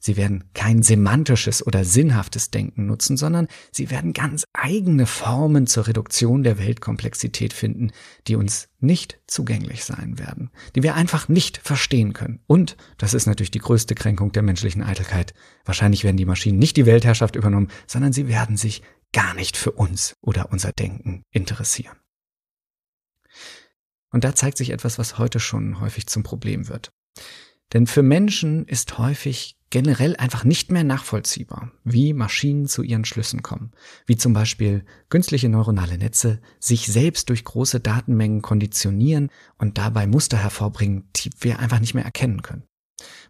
Sie 0.01 0.15
werden 0.15 0.45
kein 0.53 0.81
semantisches 0.81 1.65
oder 1.65 1.83
sinnhaftes 1.83 2.51
Denken 2.51 2.85
nutzen, 2.85 3.17
sondern 3.17 3.49
sie 3.71 3.91
werden 3.91 4.13
ganz 4.13 4.45
eigene 4.53 5.05
Formen 5.05 5.67
zur 5.67 5.87
Reduktion 5.87 6.43
der 6.43 6.57
Weltkomplexität 6.57 7.51
finden, 7.51 7.91
die 8.25 8.37
uns 8.37 8.69
nicht 8.79 9.19
zugänglich 9.27 9.83
sein 9.83 10.17
werden, 10.17 10.51
die 10.73 10.83
wir 10.83 10.95
einfach 10.95 11.27
nicht 11.27 11.57
verstehen 11.57 12.13
können. 12.13 12.39
Und, 12.47 12.77
das 12.97 13.13
ist 13.13 13.25
natürlich 13.25 13.51
die 13.51 13.59
größte 13.59 13.93
Kränkung 13.93 14.31
der 14.31 14.41
menschlichen 14.41 14.83
Eitelkeit, 14.83 15.33
wahrscheinlich 15.65 16.05
werden 16.05 16.17
die 16.17 16.25
Maschinen 16.25 16.59
nicht 16.59 16.77
die 16.77 16.85
Weltherrschaft 16.85 17.35
übernommen, 17.35 17.67
sondern 17.85 18.13
sie 18.13 18.29
werden 18.29 18.55
sich 18.55 18.81
gar 19.11 19.33
nicht 19.33 19.57
für 19.57 19.71
uns 19.71 20.15
oder 20.21 20.51
unser 20.51 20.71
Denken 20.71 21.23
interessieren. 21.31 21.97
Und 24.11 24.23
da 24.23 24.33
zeigt 24.33 24.57
sich 24.57 24.69
etwas, 24.69 24.97
was 24.97 25.17
heute 25.17 25.41
schon 25.41 25.81
häufig 25.81 26.07
zum 26.07 26.23
Problem 26.23 26.69
wird. 26.69 26.91
Denn 27.73 27.85
für 27.85 28.01
Menschen 28.01 28.65
ist 28.65 28.97
häufig 28.97 29.58
generell 29.69 30.15
einfach 30.15 30.43
nicht 30.43 30.71
mehr 30.71 30.83
nachvollziehbar, 30.83 31.71
wie 31.83 32.13
Maschinen 32.13 32.67
zu 32.67 32.81
ihren 32.81 33.05
Schlüssen 33.05 33.43
kommen, 33.43 33.71
wie 34.05 34.17
zum 34.17 34.33
Beispiel 34.33 34.83
künstliche 35.09 35.49
neuronale 35.49 35.97
Netze 35.97 36.39
sich 36.59 36.87
selbst 36.87 37.29
durch 37.29 37.43
große 37.43 37.79
Datenmengen 37.79 38.41
konditionieren 38.41 39.29
und 39.57 39.77
dabei 39.77 40.07
Muster 40.07 40.37
hervorbringen, 40.37 41.07
die 41.15 41.29
wir 41.39 41.59
einfach 41.59 41.79
nicht 41.79 41.93
mehr 41.93 42.05
erkennen 42.05 42.41
können. 42.41 42.63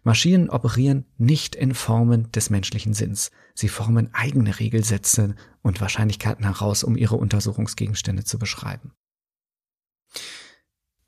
Maschinen 0.02 0.50
operieren 0.50 1.04
nicht 1.18 1.54
in 1.54 1.74
Formen 1.74 2.32
des 2.32 2.50
menschlichen 2.50 2.94
Sinns. 2.94 3.30
Sie 3.54 3.68
formen 3.68 4.12
eigene 4.12 4.58
Regelsätze 4.58 5.36
und 5.62 5.80
Wahrscheinlichkeiten 5.80 6.44
heraus, 6.44 6.82
um 6.82 6.96
ihre 6.96 7.16
Untersuchungsgegenstände 7.16 8.24
zu 8.24 8.38
beschreiben. 8.38 8.92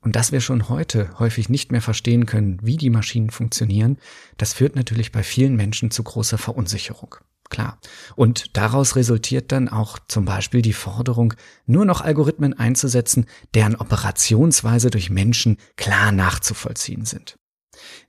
Und 0.03 0.15
dass 0.17 0.31
wir 0.31 0.41
schon 0.41 0.69
heute 0.69 1.17
häufig 1.17 1.49
nicht 1.49 1.71
mehr 1.71 1.81
verstehen 1.81 2.25
können, 2.25 2.59
wie 2.61 2.77
die 2.77 2.89
Maschinen 2.89 3.29
funktionieren, 3.29 3.97
das 4.37 4.53
führt 4.53 4.75
natürlich 4.75 5.11
bei 5.11 5.23
vielen 5.23 5.55
Menschen 5.55 5.91
zu 5.91 6.03
großer 6.03 6.37
Verunsicherung. 6.37 7.15
Klar. 7.49 7.79
Und 8.15 8.57
daraus 8.57 8.95
resultiert 8.95 9.51
dann 9.51 9.69
auch 9.69 9.99
zum 10.07 10.25
Beispiel 10.25 10.61
die 10.61 10.73
Forderung, 10.73 11.33
nur 11.65 11.85
noch 11.85 12.01
Algorithmen 12.01 12.57
einzusetzen, 12.57 13.27
deren 13.53 13.75
Operationsweise 13.75 14.89
durch 14.89 15.09
Menschen 15.09 15.57
klar 15.77 16.11
nachzuvollziehen 16.11 17.05
sind. 17.05 17.37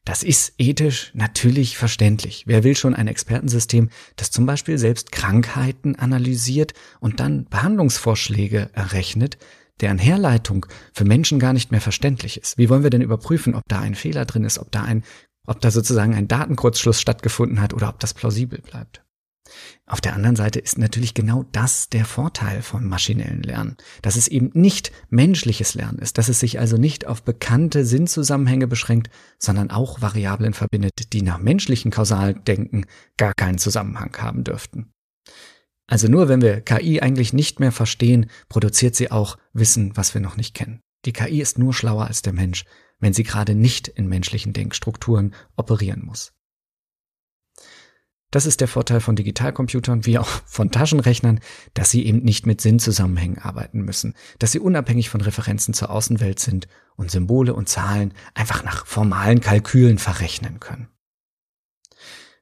Das 0.05 0.23
ist 0.23 0.55
ethisch 0.59 1.11
natürlich 1.15 1.77
verständlich. 1.77 2.45
Wer 2.47 2.65
will 2.65 2.77
schon 2.77 2.95
ein 2.95 3.09
Expertensystem, 3.09 3.91
das 4.17 4.31
zum 4.31 4.47
Beispiel 4.47 4.79
selbst 4.79 5.13
Krankheiten 5.13 5.97
analysiert 5.97 6.73
und 7.01 7.21
dann 7.21 7.45
Behandlungsvorschläge 7.47 8.71
errechnet, 8.73 9.39
deren 9.81 9.99
Herleitung 9.99 10.67
für 10.93 11.05
Menschen 11.05 11.39
gar 11.39 11.53
nicht 11.53 11.71
mehr 11.71 11.81
verständlich 11.81 12.41
ist. 12.41 12.59
Wie 12.59 12.69
wollen 12.69 12.83
wir 12.83 12.91
denn 12.91 13.03
überprüfen, 13.03 13.55
ob 13.55 13.63
da 13.69 13.81
ein 13.81 13.95
Fehler 13.95 14.25
drin 14.25 14.45
ist, 14.45 14.59
ob 14.59 14.71
da 14.71 14.83
ein, 14.83 15.05
ob 15.47 15.61
da 15.61 15.71
sozusagen 15.71 16.15
ein 16.15 16.29
Datenkurzschluss 16.29 17.01
stattgefunden 17.01 17.61
hat 17.61 17.75
oder 17.75 17.89
ob 17.89 18.01
das 18.01 18.15
plausibel 18.15 18.61
bleibt? 18.61 19.05
Auf 19.87 20.01
der 20.01 20.15
anderen 20.15 20.37
Seite 20.37 20.59
ist 20.59 20.79
natürlich 20.79 21.13
genau 21.13 21.45
das 21.53 21.91
der 21.91 22.07
Vorteil 22.07 22.63
von 22.63 22.87
maschinellen 22.87 23.43
Lernen, 23.43 23.77
dass 24.01 24.17
es 24.17 24.29
eben 24.29 24.51
nicht 24.55 24.91
menschliches 25.11 25.75
Lernen 25.75 25.99
ist, 25.99 26.17
dass 26.17 26.31
es 26.31 26.41
sich 26.41 26.59
also 26.59 26.79
nicht 26.79 27.07
auf 27.07 27.23
bekannte 27.23 27.85
Sinnzusammenhänge 27.85 28.67
beschränkt, 28.67 29.11
sondern 29.39 29.71
auch 29.71 30.01
Variablen 30.01 30.55
verbindet, 30.55 31.13
die 31.13 31.23
nach 31.23 31.39
menschlichen 31.39 31.91
Kausaldenken 31.91 32.87
gar 33.19 33.35
keinen 33.35 33.59
Zusammenhang 33.59 34.17
haben 34.17 34.45
dürften. 34.45 34.91
Also 35.87 36.09
nur 36.09 36.29
wenn 36.29 36.41
wir 36.41 36.61
KI 36.61 37.01
eigentlich 37.01 37.33
nicht 37.33 37.61
mehr 37.61 37.73
verstehen, 37.73 38.31
produziert 38.49 38.97
sie 38.97 39.11
auch 39.11 39.37
Wissen, 39.53 39.97
was 39.97 40.15
wir 40.15 40.21
noch 40.21 40.37
nicht 40.37 40.55
kennen. 40.55 40.81
Die 41.05 41.13
KI 41.13 41.41
ist 41.41 41.59
nur 41.59 41.75
schlauer 41.75 42.07
als 42.07 42.23
der 42.23 42.33
Mensch, 42.33 42.65
wenn 43.01 43.13
sie 43.13 43.25
gerade 43.25 43.55
nicht 43.55 43.89
in 43.89 44.09
menschlichen 44.09 44.53
Denkstrukturen 44.53 45.35
operieren 45.57 46.03
muss. 46.05 46.33
Das 48.31 48.47
ist 48.47 48.61
der 48.61 48.67
Vorteil 48.67 48.99
von 49.01 49.15
Digitalcomputern 49.15 50.07
wie 50.07 50.19
auch 50.19 50.27
von 50.27 50.73
Taschenrechnern, 50.73 51.39
dass 51.75 51.93
sie 51.93 52.05
eben 52.05 52.25
nicht 52.25 52.47
mit 52.47 52.61
Sinnzusammenhängen 52.61 53.39
arbeiten 53.39 53.83
müssen, 53.83 54.15
dass 54.41 54.51
sie 54.51 54.59
unabhängig 54.59 55.09
von 55.09 55.21
Referenzen 55.21 55.73
zur 55.73 55.91
Außenwelt 55.91 56.41
sind 56.41 56.67
und 56.97 57.13
Symbole 57.13 57.55
und 57.55 57.69
Zahlen 57.69 58.13
einfach 58.35 58.65
nach 58.65 58.87
formalen 58.87 59.41
Kalkülen 59.41 59.99
verrechnen 59.99 60.59
können. 60.59 60.89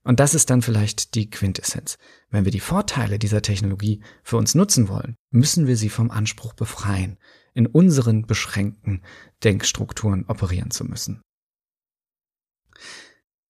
Und 0.05 0.19
das 0.19 0.35
ist 0.35 0.51
dann 0.51 0.63
vielleicht 0.63 1.15
die 1.15 1.31
Quintessenz. 1.31 1.97
Wenn 2.31 2.45
wir 2.45 2.53
die 2.53 2.61
Vorteile 2.61 3.19
dieser 3.19 3.43
Technologie 3.43 4.03
für 4.25 4.37
uns 4.37 4.55
nutzen 4.55 4.89
wollen, 4.89 5.17
müssen 5.31 5.67
wir 5.67 5.77
sie 5.77 5.91
vom 5.91 6.11
Anspruch 6.11 6.55
befreien, 6.55 7.19
in 7.55 7.67
unseren 7.67 8.27
beschränkten 8.27 9.03
Denkstrukturen 9.45 10.25
operieren 10.27 10.71
zu 10.71 10.85
müssen. 10.85 11.23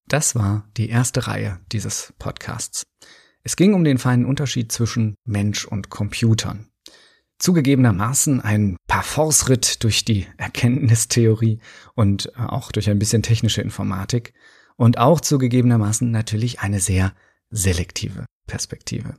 Das 0.07 0.35
war 0.35 0.69
die 0.77 0.91
erste 0.91 1.27
Reihe 1.27 1.61
dieses 1.73 2.13
Podcasts. 2.19 2.83
Es 3.45 3.57
ging 3.57 3.73
um 3.73 3.83
den 3.83 3.99
feinen 3.99 4.27
Unterschied 4.27 4.71
zwischen 4.71 5.17
Mensch 5.25 5.65
und 5.65 5.89
Computern. 5.89 6.69
Zugegebenermaßen 7.39 8.41
ein 8.41 8.77
Parforce-Ritt 8.87 9.83
durch 9.83 10.05
die 10.05 10.27
Erkenntnistheorie 10.37 11.61
und 11.95 12.37
auch 12.39 12.71
durch 12.71 12.89
ein 12.89 12.99
bisschen 12.99 13.23
technische 13.23 13.63
Informatik 13.63 14.33
und 14.83 14.99
auch 14.99 15.21
zugegebenermaßen 15.21 16.11
natürlich 16.11 16.59
eine 16.59 16.81
sehr 16.81 17.13
selektive 17.51 18.27
Perspektive. 18.49 19.15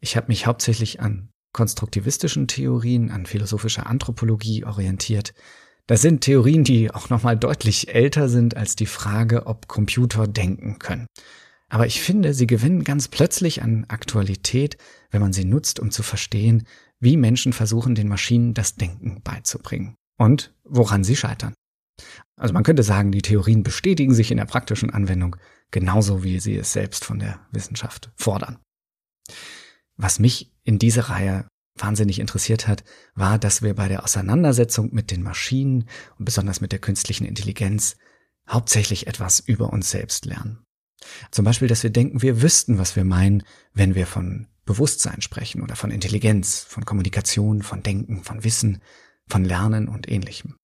Ich 0.00 0.16
habe 0.16 0.28
mich 0.28 0.46
hauptsächlich 0.46 1.00
an 1.00 1.28
konstruktivistischen 1.52 2.48
Theorien, 2.48 3.10
an 3.10 3.26
philosophischer 3.26 3.86
Anthropologie 3.88 4.64
orientiert. 4.64 5.34
Das 5.86 6.00
sind 6.00 6.22
Theorien, 6.22 6.64
die 6.64 6.90
auch 6.90 7.10
nochmal 7.10 7.36
deutlich 7.36 7.94
älter 7.94 8.30
sind 8.30 8.56
als 8.56 8.74
die 8.74 8.86
Frage, 8.86 9.46
ob 9.46 9.68
Computer 9.68 10.26
denken 10.26 10.78
können. 10.78 11.06
Aber 11.68 11.86
ich 11.86 12.00
finde, 12.00 12.32
sie 12.32 12.46
gewinnen 12.46 12.82
ganz 12.82 13.08
plötzlich 13.08 13.60
an 13.60 13.84
Aktualität, 13.88 14.78
wenn 15.10 15.20
man 15.20 15.34
sie 15.34 15.44
nutzt, 15.44 15.78
um 15.78 15.90
zu 15.90 16.02
verstehen, 16.02 16.66
wie 17.00 17.18
Menschen 17.18 17.52
versuchen, 17.52 17.94
den 17.94 18.08
Maschinen 18.08 18.54
das 18.54 18.76
Denken 18.76 19.20
beizubringen 19.22 19.94
und 20.16 20.54
woran 20.64 21.04
sie 21.04 21.16
scheitern. 21.16 21.52
Also 22.36 22.52
man 22.52 22.64
könnte 22.64 22.82
sagen, 22.82 23.12
die 23.12 23.22
Theorien 23.22 23.62
bestätigen 23.62 24.14
sich 24.14 24.30
in 24.30 24.36
der 24.36 24.44
praktischen 24.44 24.90
Anwendung 24.90 25.36
genauso 25.70 26.22
wie 26.22 26.38
sie 26.38 26.56
es 26.56 26.72
selbst 26.72 27.04
von 27.04 27.18
der 27.18 27.40
Wissenschaft 27.50 28.10
fordern. 28.16 28.58
Was 29.96 30.18
mich 30.18 30.52
in 30.62 30.78
dieser 30.78 31.08
Reihe 31.08 31.48
wahnsinnig 31.78 32.18
interessiert 32.18 32.68
hat, 32.68 32.84
war, 33.14 33.38
dass 33.38 33.62
wir 33.62 33.74
bei 33.74 33.88
der 33.88 34.04
Auseinandersetzung 34.04 34.90
mit 34.92 35.10
den 35.10 35.22
Maschinen 35.22 35.88
und 36.18 36.24
besonders 36.24 36.60
mit 36.60 36.72
der 36.72 36.78
künstlichen 36.78 37.24
Intelligenz 37.24 37.96
hauptsächlich 38.48 39.06
etwas 39.06 39.40
über 39.40 39.72
uns 39.72 39.90
selbst 39.90 40.24
lernen. 40.24 40.64
Zum 41.30 41.44
Beispiel, 41.44 41.68
dass 41.68 41.82
wir 41.82 41.90
denken, 41.90 42.22
wir 42.22 42.42
wüssten, 42.42 42.78
was 42.78 42.96
wir 42.96 43.04
meinen, 43.04 43.42
wenn 43.72 43.94
wir 43.94 44.06
von 44.06 44.48
Bewusstsein 44.64 45.22
sprechen 45.22 45.62
oder 45.62 45.76
von 45.76 45.90
Intelligenz, 45.90 46.60
von 46.60 46.84
Kommunikation, 46.84 47.62
von 47.62 47.82
Denken, 47.82 48.24
von 48.24 48.44
Wissen, 48.44 48.82
von 49.28 49.44
Lernen 49.44 49.88
und 49.88 50.10
ähnlichem. 50.10 50.56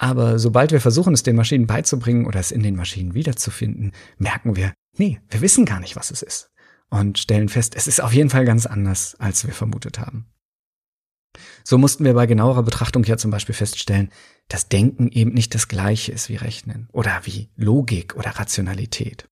Aber 0.00 0.38
sobald 0.38 0.70
wir 0.70 0.80
versuchen, 0.80 1.12
es 1.12 1.24
den 1.24 1.34
Maschinen 1.34 1.66
beizubringen 1.66 2.26
oder 2.26 2.38
es 2.38 2.52
in 2.52 2.62
den 2.62 2.76
Maschinen 2.76 3.14
wiederzufinden, 3.14 3.90
merken 4.16 4.54
wir, 4.54 4.72
nee, 4.96 5.20
wir 5.28 5.40
wissen 5.40 5.64
gar 5.64 5.80
nicht, 5.80 5.96
was 5.96 6.12
es 6.12 6.22
ist. 6.22 6.52
Und 6.88 7.18
stellen 7.18 7.48
fest, 7.48 7.74
es 7.74 7.88
ist 7.88 8.00
auf 8.00 8.12
jeden 8.12 8.30
Fall 8.30 8.44
ganz 8.44 8.64
anders, 8.64 9.16
als 9.18 9.44
wir 9.44 9.52
vermutet 9.52 9.98
haben. 9.98 10.26
So 11.64 11.78
mussten 11.78 12.04
wir 12.04 12.14
bei 12.14 12.26
genauerer 12.26 12.62
Betrachtung 12.62 13.02
ja 13.02 13.16
zum 13.16 13.32
Beispiel 13.32 13.56
feststellen, 13.56 14.10
dass 14.46 14.68
Denken 14.68 15.08
eben 15.08 15.32
nicht 15.34 15.52
das 15.56 15.66
gleiche 15.66 16.12
ist 16.12 16.28
wie 16.28 16.36
Rechnen 16.36 16.88
oder 16.92 17.22
wie 17.24 17.50
Logik 17.56 18.14
oder 18.14 18.30
Rationalität. 18.30 19.28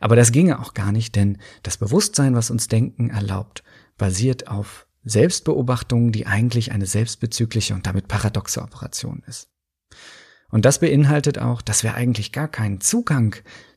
Aber 0.00 0.16
das 0.16 0.32
ginge 0.32 0.58
auch 0.58 0.74
gar 0.74 0.90
nicht, 0.90 1.14
denn 1.14 1.38
das 1.62 1.76
Bewusstsein, 1.76 2.34
was 2.34 2.50
uns 2.50 2.66
Denken 2.66 3.10
erlaubt, 3.10 3.62
basiert 3.96 4.48
auf 4.48 4.88
Selbstbeobachtungen, 5.04 6.10
die 6.10 6.26
eigentlich 6.26 6.72
eine 6.72 6.86
selbstbezügliche 6.86 7.74
und 7.74 7.86
damit 7.86 8.08
paradoxe 8.08 8.60
Operation 8.60 9.22
ist. 9.28 9.53
Und 10.54 10.64
das 10.64 10.78
beinhaltet 10.78 11.40
auch, 11.40 11.62
dass 11.62 11.82
wir 11.82 11.96
eigentlich 11.96 12.30
gar 12.30 12.46
keinen 12.46 12.80
Zugang 12.80 13.34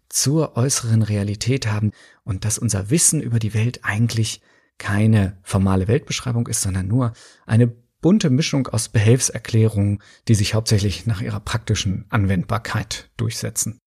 zur 0.09 0.55
äußeren 0.57 1.01
Realität 1.01 1.65
haben 1.65 1.91
und 2.23 2.45
dass 2.45 2.59
unser 2.59 2.91
Wissen 2.91 3.19
über 3.19 3.39
die 3.39 3.55
Welt 3.55 3.79
eigentlich 3.81 4.41
keine 4.77 5.39
formale 5.41 5.87
Weltbeschreibung 5.87 6.45
ist, 6.45 6.61
sondern 6.61 6.87
nur 6.87 7.13
eine 7.47 7.65
bunte 7.65 8.29
Mischung 8.29 8.67
aus 8.67 8.89
Behelfserklärungen, 8.89 10.03
die 10.27 10.35
sich 10.35 10.53
hauptsächlich 10.53 11.07
nach 11.07 11.19
ihrer 11.19 11.39
praktischen 11.39 12.05
Anwendbarkeit 12.09 13.09
durchsetzen. 13.17 13.79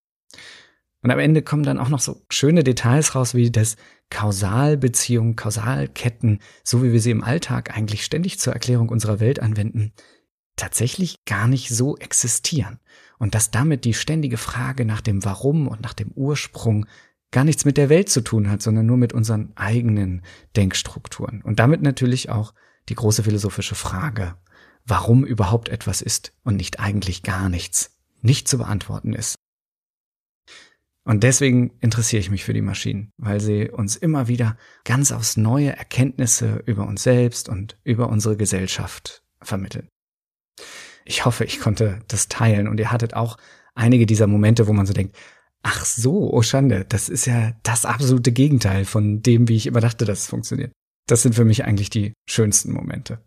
Und 1.01 1.13
am 1.13 1.21
Ende 1.21 1.43
kommen 1.43 1.63
dann 1.63 1.79
auch 1.79 1.91
noch 1.91 2.01
so 2.01 2.21
schöne 2.29 2.65
Details 2.65 3.15
raus, 3.15 3.35
wie 3.35 3.53
das 3.53 3.77
Kausalbeziehungen, 4.11 5.37
Kausalketten, 5.37 6.41
so 6.65 6.83
wie 6.83 6.93
wir 6.93 7.01
sie 7.01 7.13
im 7.13 7.23
Alltag 7.23 7.73
eigentlich 7.77 8.05
ständig 8.05 8.41
zur 8.41 8.53
Erklärung 8.53 8.89
unserer 8.89 9.21
Welt 9.21 9.39
anwenden, 9.39 9.93
tatsächlich 10.57 11.25
gar 11.25 11.49
nicht 11.49 11.69
so 11.69 11.97
existieren. 11.97 12.79
Und 13.19 13.35
dass 13.35 13.51
damit 13.51 13.85
die 13.85 13.95
ständige 13.95 14.37
Frage 14.37 14.85
nach 14.85 15.01
dem 15.01 15.25
Warum 15.25 15.69
und 15.69 15.83
nach 15.83 15.95
dem 15.95 16.11
Ursprung 16.13 16.87
gar 17.31 17.45
nichts 17.45 17.65
mit 17.65 17.77
der 17.77 17.89
Welt 17.89 18.09
zu 18.09 18.23
tun 18.23 18.51
hat, 18.51 18.63
sondern 18.63 18.87
nur 18.87 18.97
mit 18.97 19.13
unseren 19.13 19.53
eigenen 19.57 20.23
Denkstrukturen. 20.57 21.43
Und 21.43 21.61
damit 21.61 21.83
natürlich 21.83 22.31
auch 22.31 22.55
die 22.89 22.95
große 22.95 23.23
philosophische 23.23 23.75
Frage, 23.75 24.37
warum 24.85 25.25
überhaupt 25.25 25.69
etwas 25.69 26.03
ist 26.03 26.33
und 26.43 26.57
nicht 26.57 26.81
eigentlich 26.81 27.23
gar 27.23 27.49
nichts, 27.49 27.97
nicht 28.23 28.49
zu 28.49 28.59
beantworten 28.59 29.13
ist. 29.13 29.37
Und 31.05 31.23
deswegen 31.23 31.73
interessiere 31.81 32.21
ich 32.21 32.31
mich 32.31 32.45
für 32.45 32.53
die 32.53 32.61
Maschinen, 32.63 33.11
weil 33.17 33.41
sie 33.41 33.71
uns 33.71 33.97
immer 33.97 34.29
wieder 34.29 34.57
ganz 34.85 35.13
aufs 35.13 35.37
neue 35.37 35.77
Erkenntnisse 35.77 36.63
über 36.67 36.87
uns 36.87 37.03
selbst 37.03 37.49
und 37.49 37.79
über 37.85 38.09
unsere 38.09 38.37
Gesellschaft 38.37 39.23
vermitteln. 39.41 39.89
Ich 41.05 41.25
hoffe, 41.25 41.45
ich 41.45 41.61
konnte 41.61 42.01
das 42.09 42.29
teilen 42.29 42.69
und 42.69 42.79
ihr 42.79 42.93
hattet 42.93 43.15
auch 43.15 43.37
einige 43.75 44.07
dieser 44.07 44.27
Momente, 44.27 44.67
wo 44.67 44.73
man 44.73 44.87
so 44.87 44.93
denkt, 44.93 45.17
ach 45.63 45.85
so, 45.85 46.33
oh 46.33 46.43
Schande, 46.43 46.85
das 46.89 47.09
ist 47.09 47.27
ja 47.27 47.53
das 47.63 47.85
absolute 47.85 48.33
Gegenteil 48.33 48.85
von 48.85 49.23
dem, 49.23 49.49
wie 49.49 49.57
ich 49.57 49.67
immer 49.67 49.81
dachte, 49.81 50.05
dass 50.05 50.21
es 50.21 50.27
funktioniert. 50.27 50.73
Das 51.07 51.23
sind 51.23 51.35
für 51.35 51.45
mich 51.45 51.65
eigentlich 51.65 51.91
die 51.91 52.13
schönsten 52.29 52.73
Momente. 52.73 53.23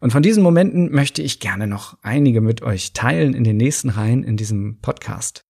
Und 0.00 0.12
von 0.12 0.22
diesen 0.22 0.42
Momenten 0.42 0.90
möchte 0.90 1.22
ich 1.22 1.40
gerne 1.40 1.66
noch 1.66 1.98
einige 2.02 2.40
mit 2.40 2.62
euch 2.62 2.92
teilen 2.92 3.34
in 3.34 3.44
den 3.44 3.56
nächsten 3.56 3.90
Reihen 3.90 4.24
in 4.24 4.36
diesem 4.36 4.80
Podcast. 4.80 5.42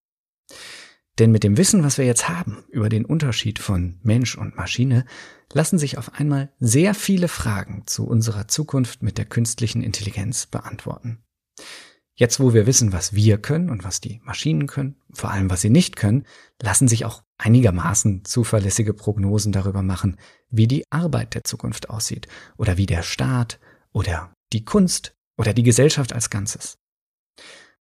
Denn 1.17 1.31
mit 1.31 1.43
dem 1.43 1.57
Wissen, 1.57 1.83
was 1.83 1.97
wir 1.97 2.05
jetzt 2.05 2.29
haben 2.29 2.63
über 2.69 2.87
den 2.87 3.05
Unterschied 3.05 3.59
von 3.59 3.99
Mensch 4.03 4.37
und 4.37 4.55
Maschine, 4.55 5.05
lassen 5.51 5.77
sich 5.77 5.97
auf 5.97 6.13
einmal 6.13 6.53
sehr 6.59 6.93
viele 6.93 7.27
Fragen 7.27 7.83
zu 7.85 8.07
unserer 8.07 8.47
Zukunft 8.47 9.01
mit 9.01 9.17
der 9.17 9.25
künstlichen 9.25 9.81
Intelligenz 9.81 10.45
beantworten. 10.45 11.23
Jetzt, 12.15 12.41
wo 12.41 12.53
wir 12.53 12.67
wissen, 12.67 12.91
was 12.91 13.13
wir 13.13 13.37
können 13.37 13.69
und 13.69 13.85
was 13.85 14.01
die 14.01 14.19
Maschinen 14.25 14.67
können, 14.67 14.97
vor 15.13 15.31
allem 15.31 15.49
was 15.49 15.61
sie 15.61 15.69
nicht 15.69 15.95
können, 15.95 16.25
lassen 16.61 16.89
sich 16.89 17.05
auch 17.05 17.23
einigermaßen 17.37 18.25
zuverlässige 18.25 18.93
Prognosen 18.93 19.53
darüber 19.53 19.83
machen, 19.83 20.17
wie 20.49 20.67
die 20.67 20.83
Arbeit 20.89 21.33
der 21.33 21.45
Zukunft 21.45 21.89
aussieht 21.89 22.27
oder 22.57 22.75
wie 22.75 22.85
der 22.85 23.03
Staat 23.03 23.59
oder 23.93 24.33
die 24.51 24.65
Kunst 24.65 25.15
oder 25.37 25.53
die 25.53 25.63
Gesellschaft 25.63 26.11
als 26.11 26.29
Ganzes. 26.29 26.78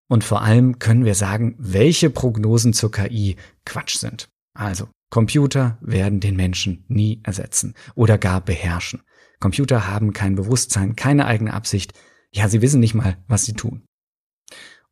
Und 0.09 0.25
vor 0.25 0.43
allem 0.43 0.79
können 0.79 1.05
wir 1.05 1.15
sagen, 1.15 1.55
welche 1.59 2.11
Prognosen 2.11 2.73
zur 2.73 2.91
KI 2.91 3.37
Quatsch 3.65 3.99
sind. 3.99 4.29
Also, 4.55 4.89
Computer 5.11 5.79
werden 5.81 6.21
den 6.21 6.37
Menschen 6.37 6.85
nie 6.89 7.21
ersetzen 7.23 7.75
oder 7.95 8.19
gar 8.19 8.41
beherrschen. 8.41 9.03
Computer 9.41 9.87
haben 9.87 10.13
kein 10.13 10.35
Bewusstsein, 10.35 10.97
keine 10.97 11.27
eigene 11.27 11.53
Absicht. 11.53 11.93
Ja, 12.33 12.49
sie 12.49 12.61
wissen 12.61 12.81
nicht 12.81 12.95
mal, 12.95 13.19
was 13.29 13.45
sie 13.45 13.55
tun. 13.55 13.85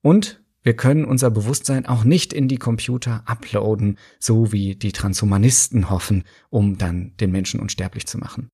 Und 0.02 0.42
wir 0.62 0.74
können 0.74 1.04
unser 1.04 1.30
Bewusstsein 1.30 1.86
auch 1.86 2.04
nicht 2.04 2.32
in 2.32 2.48
die 2.48 2.58
Computer 2.58 3.22
uploaden, 3.26 3.98
so 4.18 4.52
wie 4.52 4.74
die 4.74 4.92
Transhumanisten 4.92 5.90
hoffen, 5.90 6.24
um 6.50 6.76
dann 6.76 7.16
den 7.18 7.30
Menschen 7.30 7.60
unsterblich 7.60 8.06
zu 8.06 8.18
machen. 8.18 8.48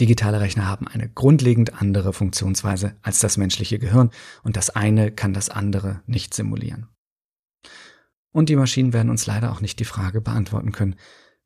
Digitale 0.00 0.40
Rechner 0.40 0.66
haben 0.66 0.88
eine 0.88 1.08
grundlegend 1.08 1.80
andere 1.80 2.12
Funktionsweise 2.12 2.96
als 3.02 3.18
das 3.20 3.36
menschliche 3.36 3.78
Gehirn 3.78 4.10
und 4.42 4.56
das 4.56 4.70
eine 4.70 5.12
kann 5.12 5.34
das 5.34 5.48
andere 5.48 6.02
nicht 6.06 6.34
simulieren. 6.34 6.88
Und 8.32 8.48
die 8.48 8.56
Maschinen 8.56 8.92
werden 8.92 9.10
uns 9.10 9.26
leider 9.26 9.52
auch 9.52 9.60
nicht 9.60 9.78
die 9.78 9.84
Frage 9.84 10.20
beantworten 10.20 10.72
können, 10.72 10.96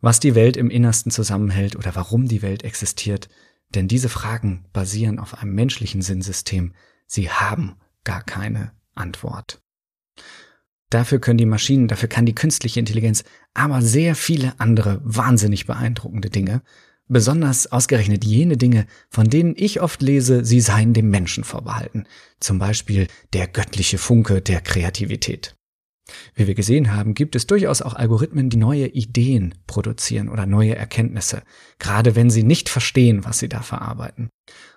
was 0.00 0.20
die 0.20 0.34
Welt 0.34 0.56
im 0.56 0.70
Innersten 0.70 1.10
zusammenhält 1.10 1.74
oder 1.74 1.94
warum 1.94 2.28
die 2.28 2.42
Welt 2.42 2.62
existiert, 2.62 3.28
denn 3.74 3.88
diese 3.88 4.08
Fragen 4.08 4.66
basieren 4.72 5.18
auf 5.18 5.34
einem 5.34 5.54
menschlichen 5.54 6.02
Sinnsystem. 6.02 6.74
Sie 7.06 7.30
haben 7.30 7.76
gar 8.04 8.22
keine 8.22 8.72
Antwort. 8.94 9.60
Dafür 10.90 11.18
können 11.18 11.38
die 11.38 11.46
Maschinen, 11.46 11.88
dafür 11.88 12.08
kann 12.08 12.26
die 12.26 12.34
künstliche 12.34 12.78
Intelligenz 12.78 13.24
aber 13.54 13.82
sehr 13.82 14.14
viele 14.14 14.58
andere 14.60 15.00
wahnsinnig 15.02 15.66
beeindruckende 15.66 16.30
Dinge, 16.30 16.62
Besonders 17.08 17.70
ausgerechnet 17.70 18.24
jene 18.24 18.56
Dinge, 18.56 18.86
von 19.10 19.30
denen 19.30 19.54
ich 19.56 19.80
oft 19.80 20.02
lese, 20.02 20.44
sie 20.44 20.60
seien 20.60 20.92
dem 20.92 21.08
Menschen 21.08 21.44
vorbehalten. 21.44 22.06
Zum 22.40 22.58
Beispiel 22.58 23.06
der 23.32 23.46
göttliche 23.46 23.98
Funke 23.98 24.40
der 24.40 24.60
Kreativität. 24.60 25.54
Wie 26.34 26.46
wir 26.46 26.54
gesehen 26.54 26.92
haben, 26.92 27.14
gibt 27.14 27.36
es 27.36 27.46
durchaus 27.46 27.82
auch 27.82 27.94
Algorithmen, 27.94 28.50
die 28.50 28.56
neue 28.56 28.86
Ideen 28.88 29.54
produzieren 29.66 30.28
oder 30.28 30.46
neue 30.46 30.74
Erkenntnisse, 30.74 31.42
gerade 31.78 32.14
wenn 32.16 32.30
sie 32.30 32.44
nicht 32.44 32.68
verstehen, 32.68 33.24
was 33.24 33.38
sie 33.38 33.48
da 33.48 33.62
verarbeiten. 33.62 34.28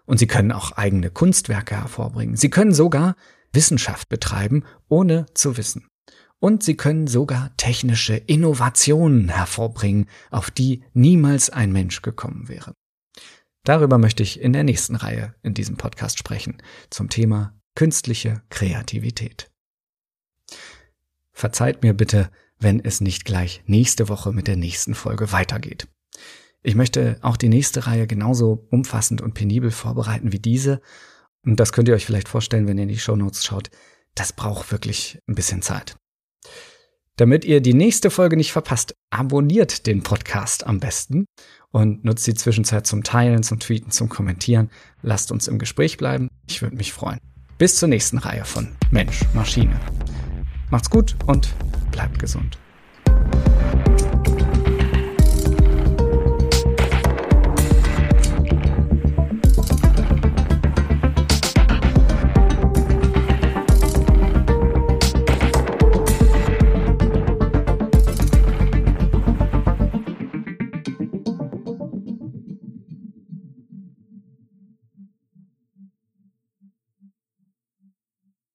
Und 0.05 0.19
sie 0.19 0.27
können 0.27 0.51
auch 0.51 0.71
eigene 0.73 1.11
Kunstwerke 1.11 1.75
hervorbringen. 1.75 2.35
Sie 2.35 2.49
können 2.49 2.73
sogar 2.73 3.15
Wissenschaft 3.53 4.09
betreiben, 4.09 4.63
ohne 4.87 5.25
zu 5.33 5.57
wissen 5.57 5.87
und 6.39 6.63
sie 6.63 6.75
können 6.75 7.07
sogar 7.07 7.55
technische 7.57 8.15
Innovationen 8.15 9.29
hervorbringen, 9.29 10.07
auf 10.31 10.51
die 10.51 10.83
niemals 10.93 11.49
ein 11.49 11.71
Mensch 11.71 12.01
gekommen 12.01 12.47
wäre. 12.47 12.73
Darüber 13.63 13.97
möchte 13.97 14.23
ich 14.23 14.39
in 14.39 14.53
der 14.53 14.63
nächsten 14.63 14.95
Reihe 14.95 15.35
in 15.43 15.53
diesem 15.53 15.75
Podcast 15.77 16.17
sprechen, 16.17 16.57
zum 16.89 17.09
Thema 17.09 17.53
künstliche 17.75 18.41
Kreativität. 18.49 19.51
Verzeiht 21.31 21.83
mir 21.83 21.93
bitte, 21.93 22.31
wenn 22.57 22.83
es 22.83 22.99
nicht 23.01 23.25
gleich 23.25 23.63
nächste 23.65 24.09
Woche 24.09 24.33
mit 24.33 24.47
der 24.47 24.57
nächsten 24.57 24.95
Folge 24.95 25.31
weitergeht. 25.31 25.87
Ich 26.61 26.75
möchte 26.75 27.17
auch 27.21 27.37
die 27.37 27.47
nächste 27.47 27.87
Reihe 27.87 28.07
genauso 28.07 28.67
umfassend 28.69 29.21
und 29.21 29.33
penibel 29.33 29.71
vorbereiten 29.71 30.33
wie 30.33 30.39
diese. 30.39 30.81
Und 31.45 31.59
das 31.59 31.71
könnt 31.71 31.87
ihr 31.87 31.95
euch 31.95 32.05
vielleicht 32.05 32.27
vorstellen, 32.27 32.67
wenn 32.67 32.77
ihr 32.77 32.83
in 32.83 32.89
die 32.89 32.99
Show 32.99 33.15
Notes 33.15 33.45
schaut. 33.45 33.69
Das 34.15 34.33
braucht 34.33 34.71
wirklich 34.71 35.19
ein 35.27 35.35
bisschen 35.35 35.61
Zeit. 35.61 35.98
Damit 37.15 37.43
ihr 37.43 37.59
die 37.59 37.73
nächste 37.73 38.11
Folge 38.11 38.37
nicht 38.37 38.53
verpasst, 38.53 38.95
abonniert 39.09 39.87
den 39.87 40.03
Podcast 40.03 40.65
am 40.65 40.79
besten 40.79 41.25
und 41.71 42.05
nutzt 42.05 42.25
die 42.27 42.33
Zwischenzeit 42.33 42.87
zum 42.87 43.03
Teilen, 43.03 43.43
zum 43.43 43.59
Tweeten, 43.59 43.91
zum 43.91 44.07
Kommentieren. 44.07 44.69
Lasst 45.01 45.31
uns 45.31 45.47
im 45.49 45.59
Gespräch 45.59 45.97
bleiben. 45.97 46.29
Ich 46.47 46.61
würde 46.61 46.77
mich 46.77 46.93
freuen. 46.93 47.19
Bis 47.57 47.75
zur 47.75 47.89
nächsten 47.89 48.19
Reihe 48.19 48.45
von 48.45 48.69
Mensch, 48.89 49.25
Maschine. 49.33 49.77
Macht's 50.69 50.89
gut 50.89 51.17
und 51.25 51.53
bleibt 51.91 52.19
gesund. 52.19 52.57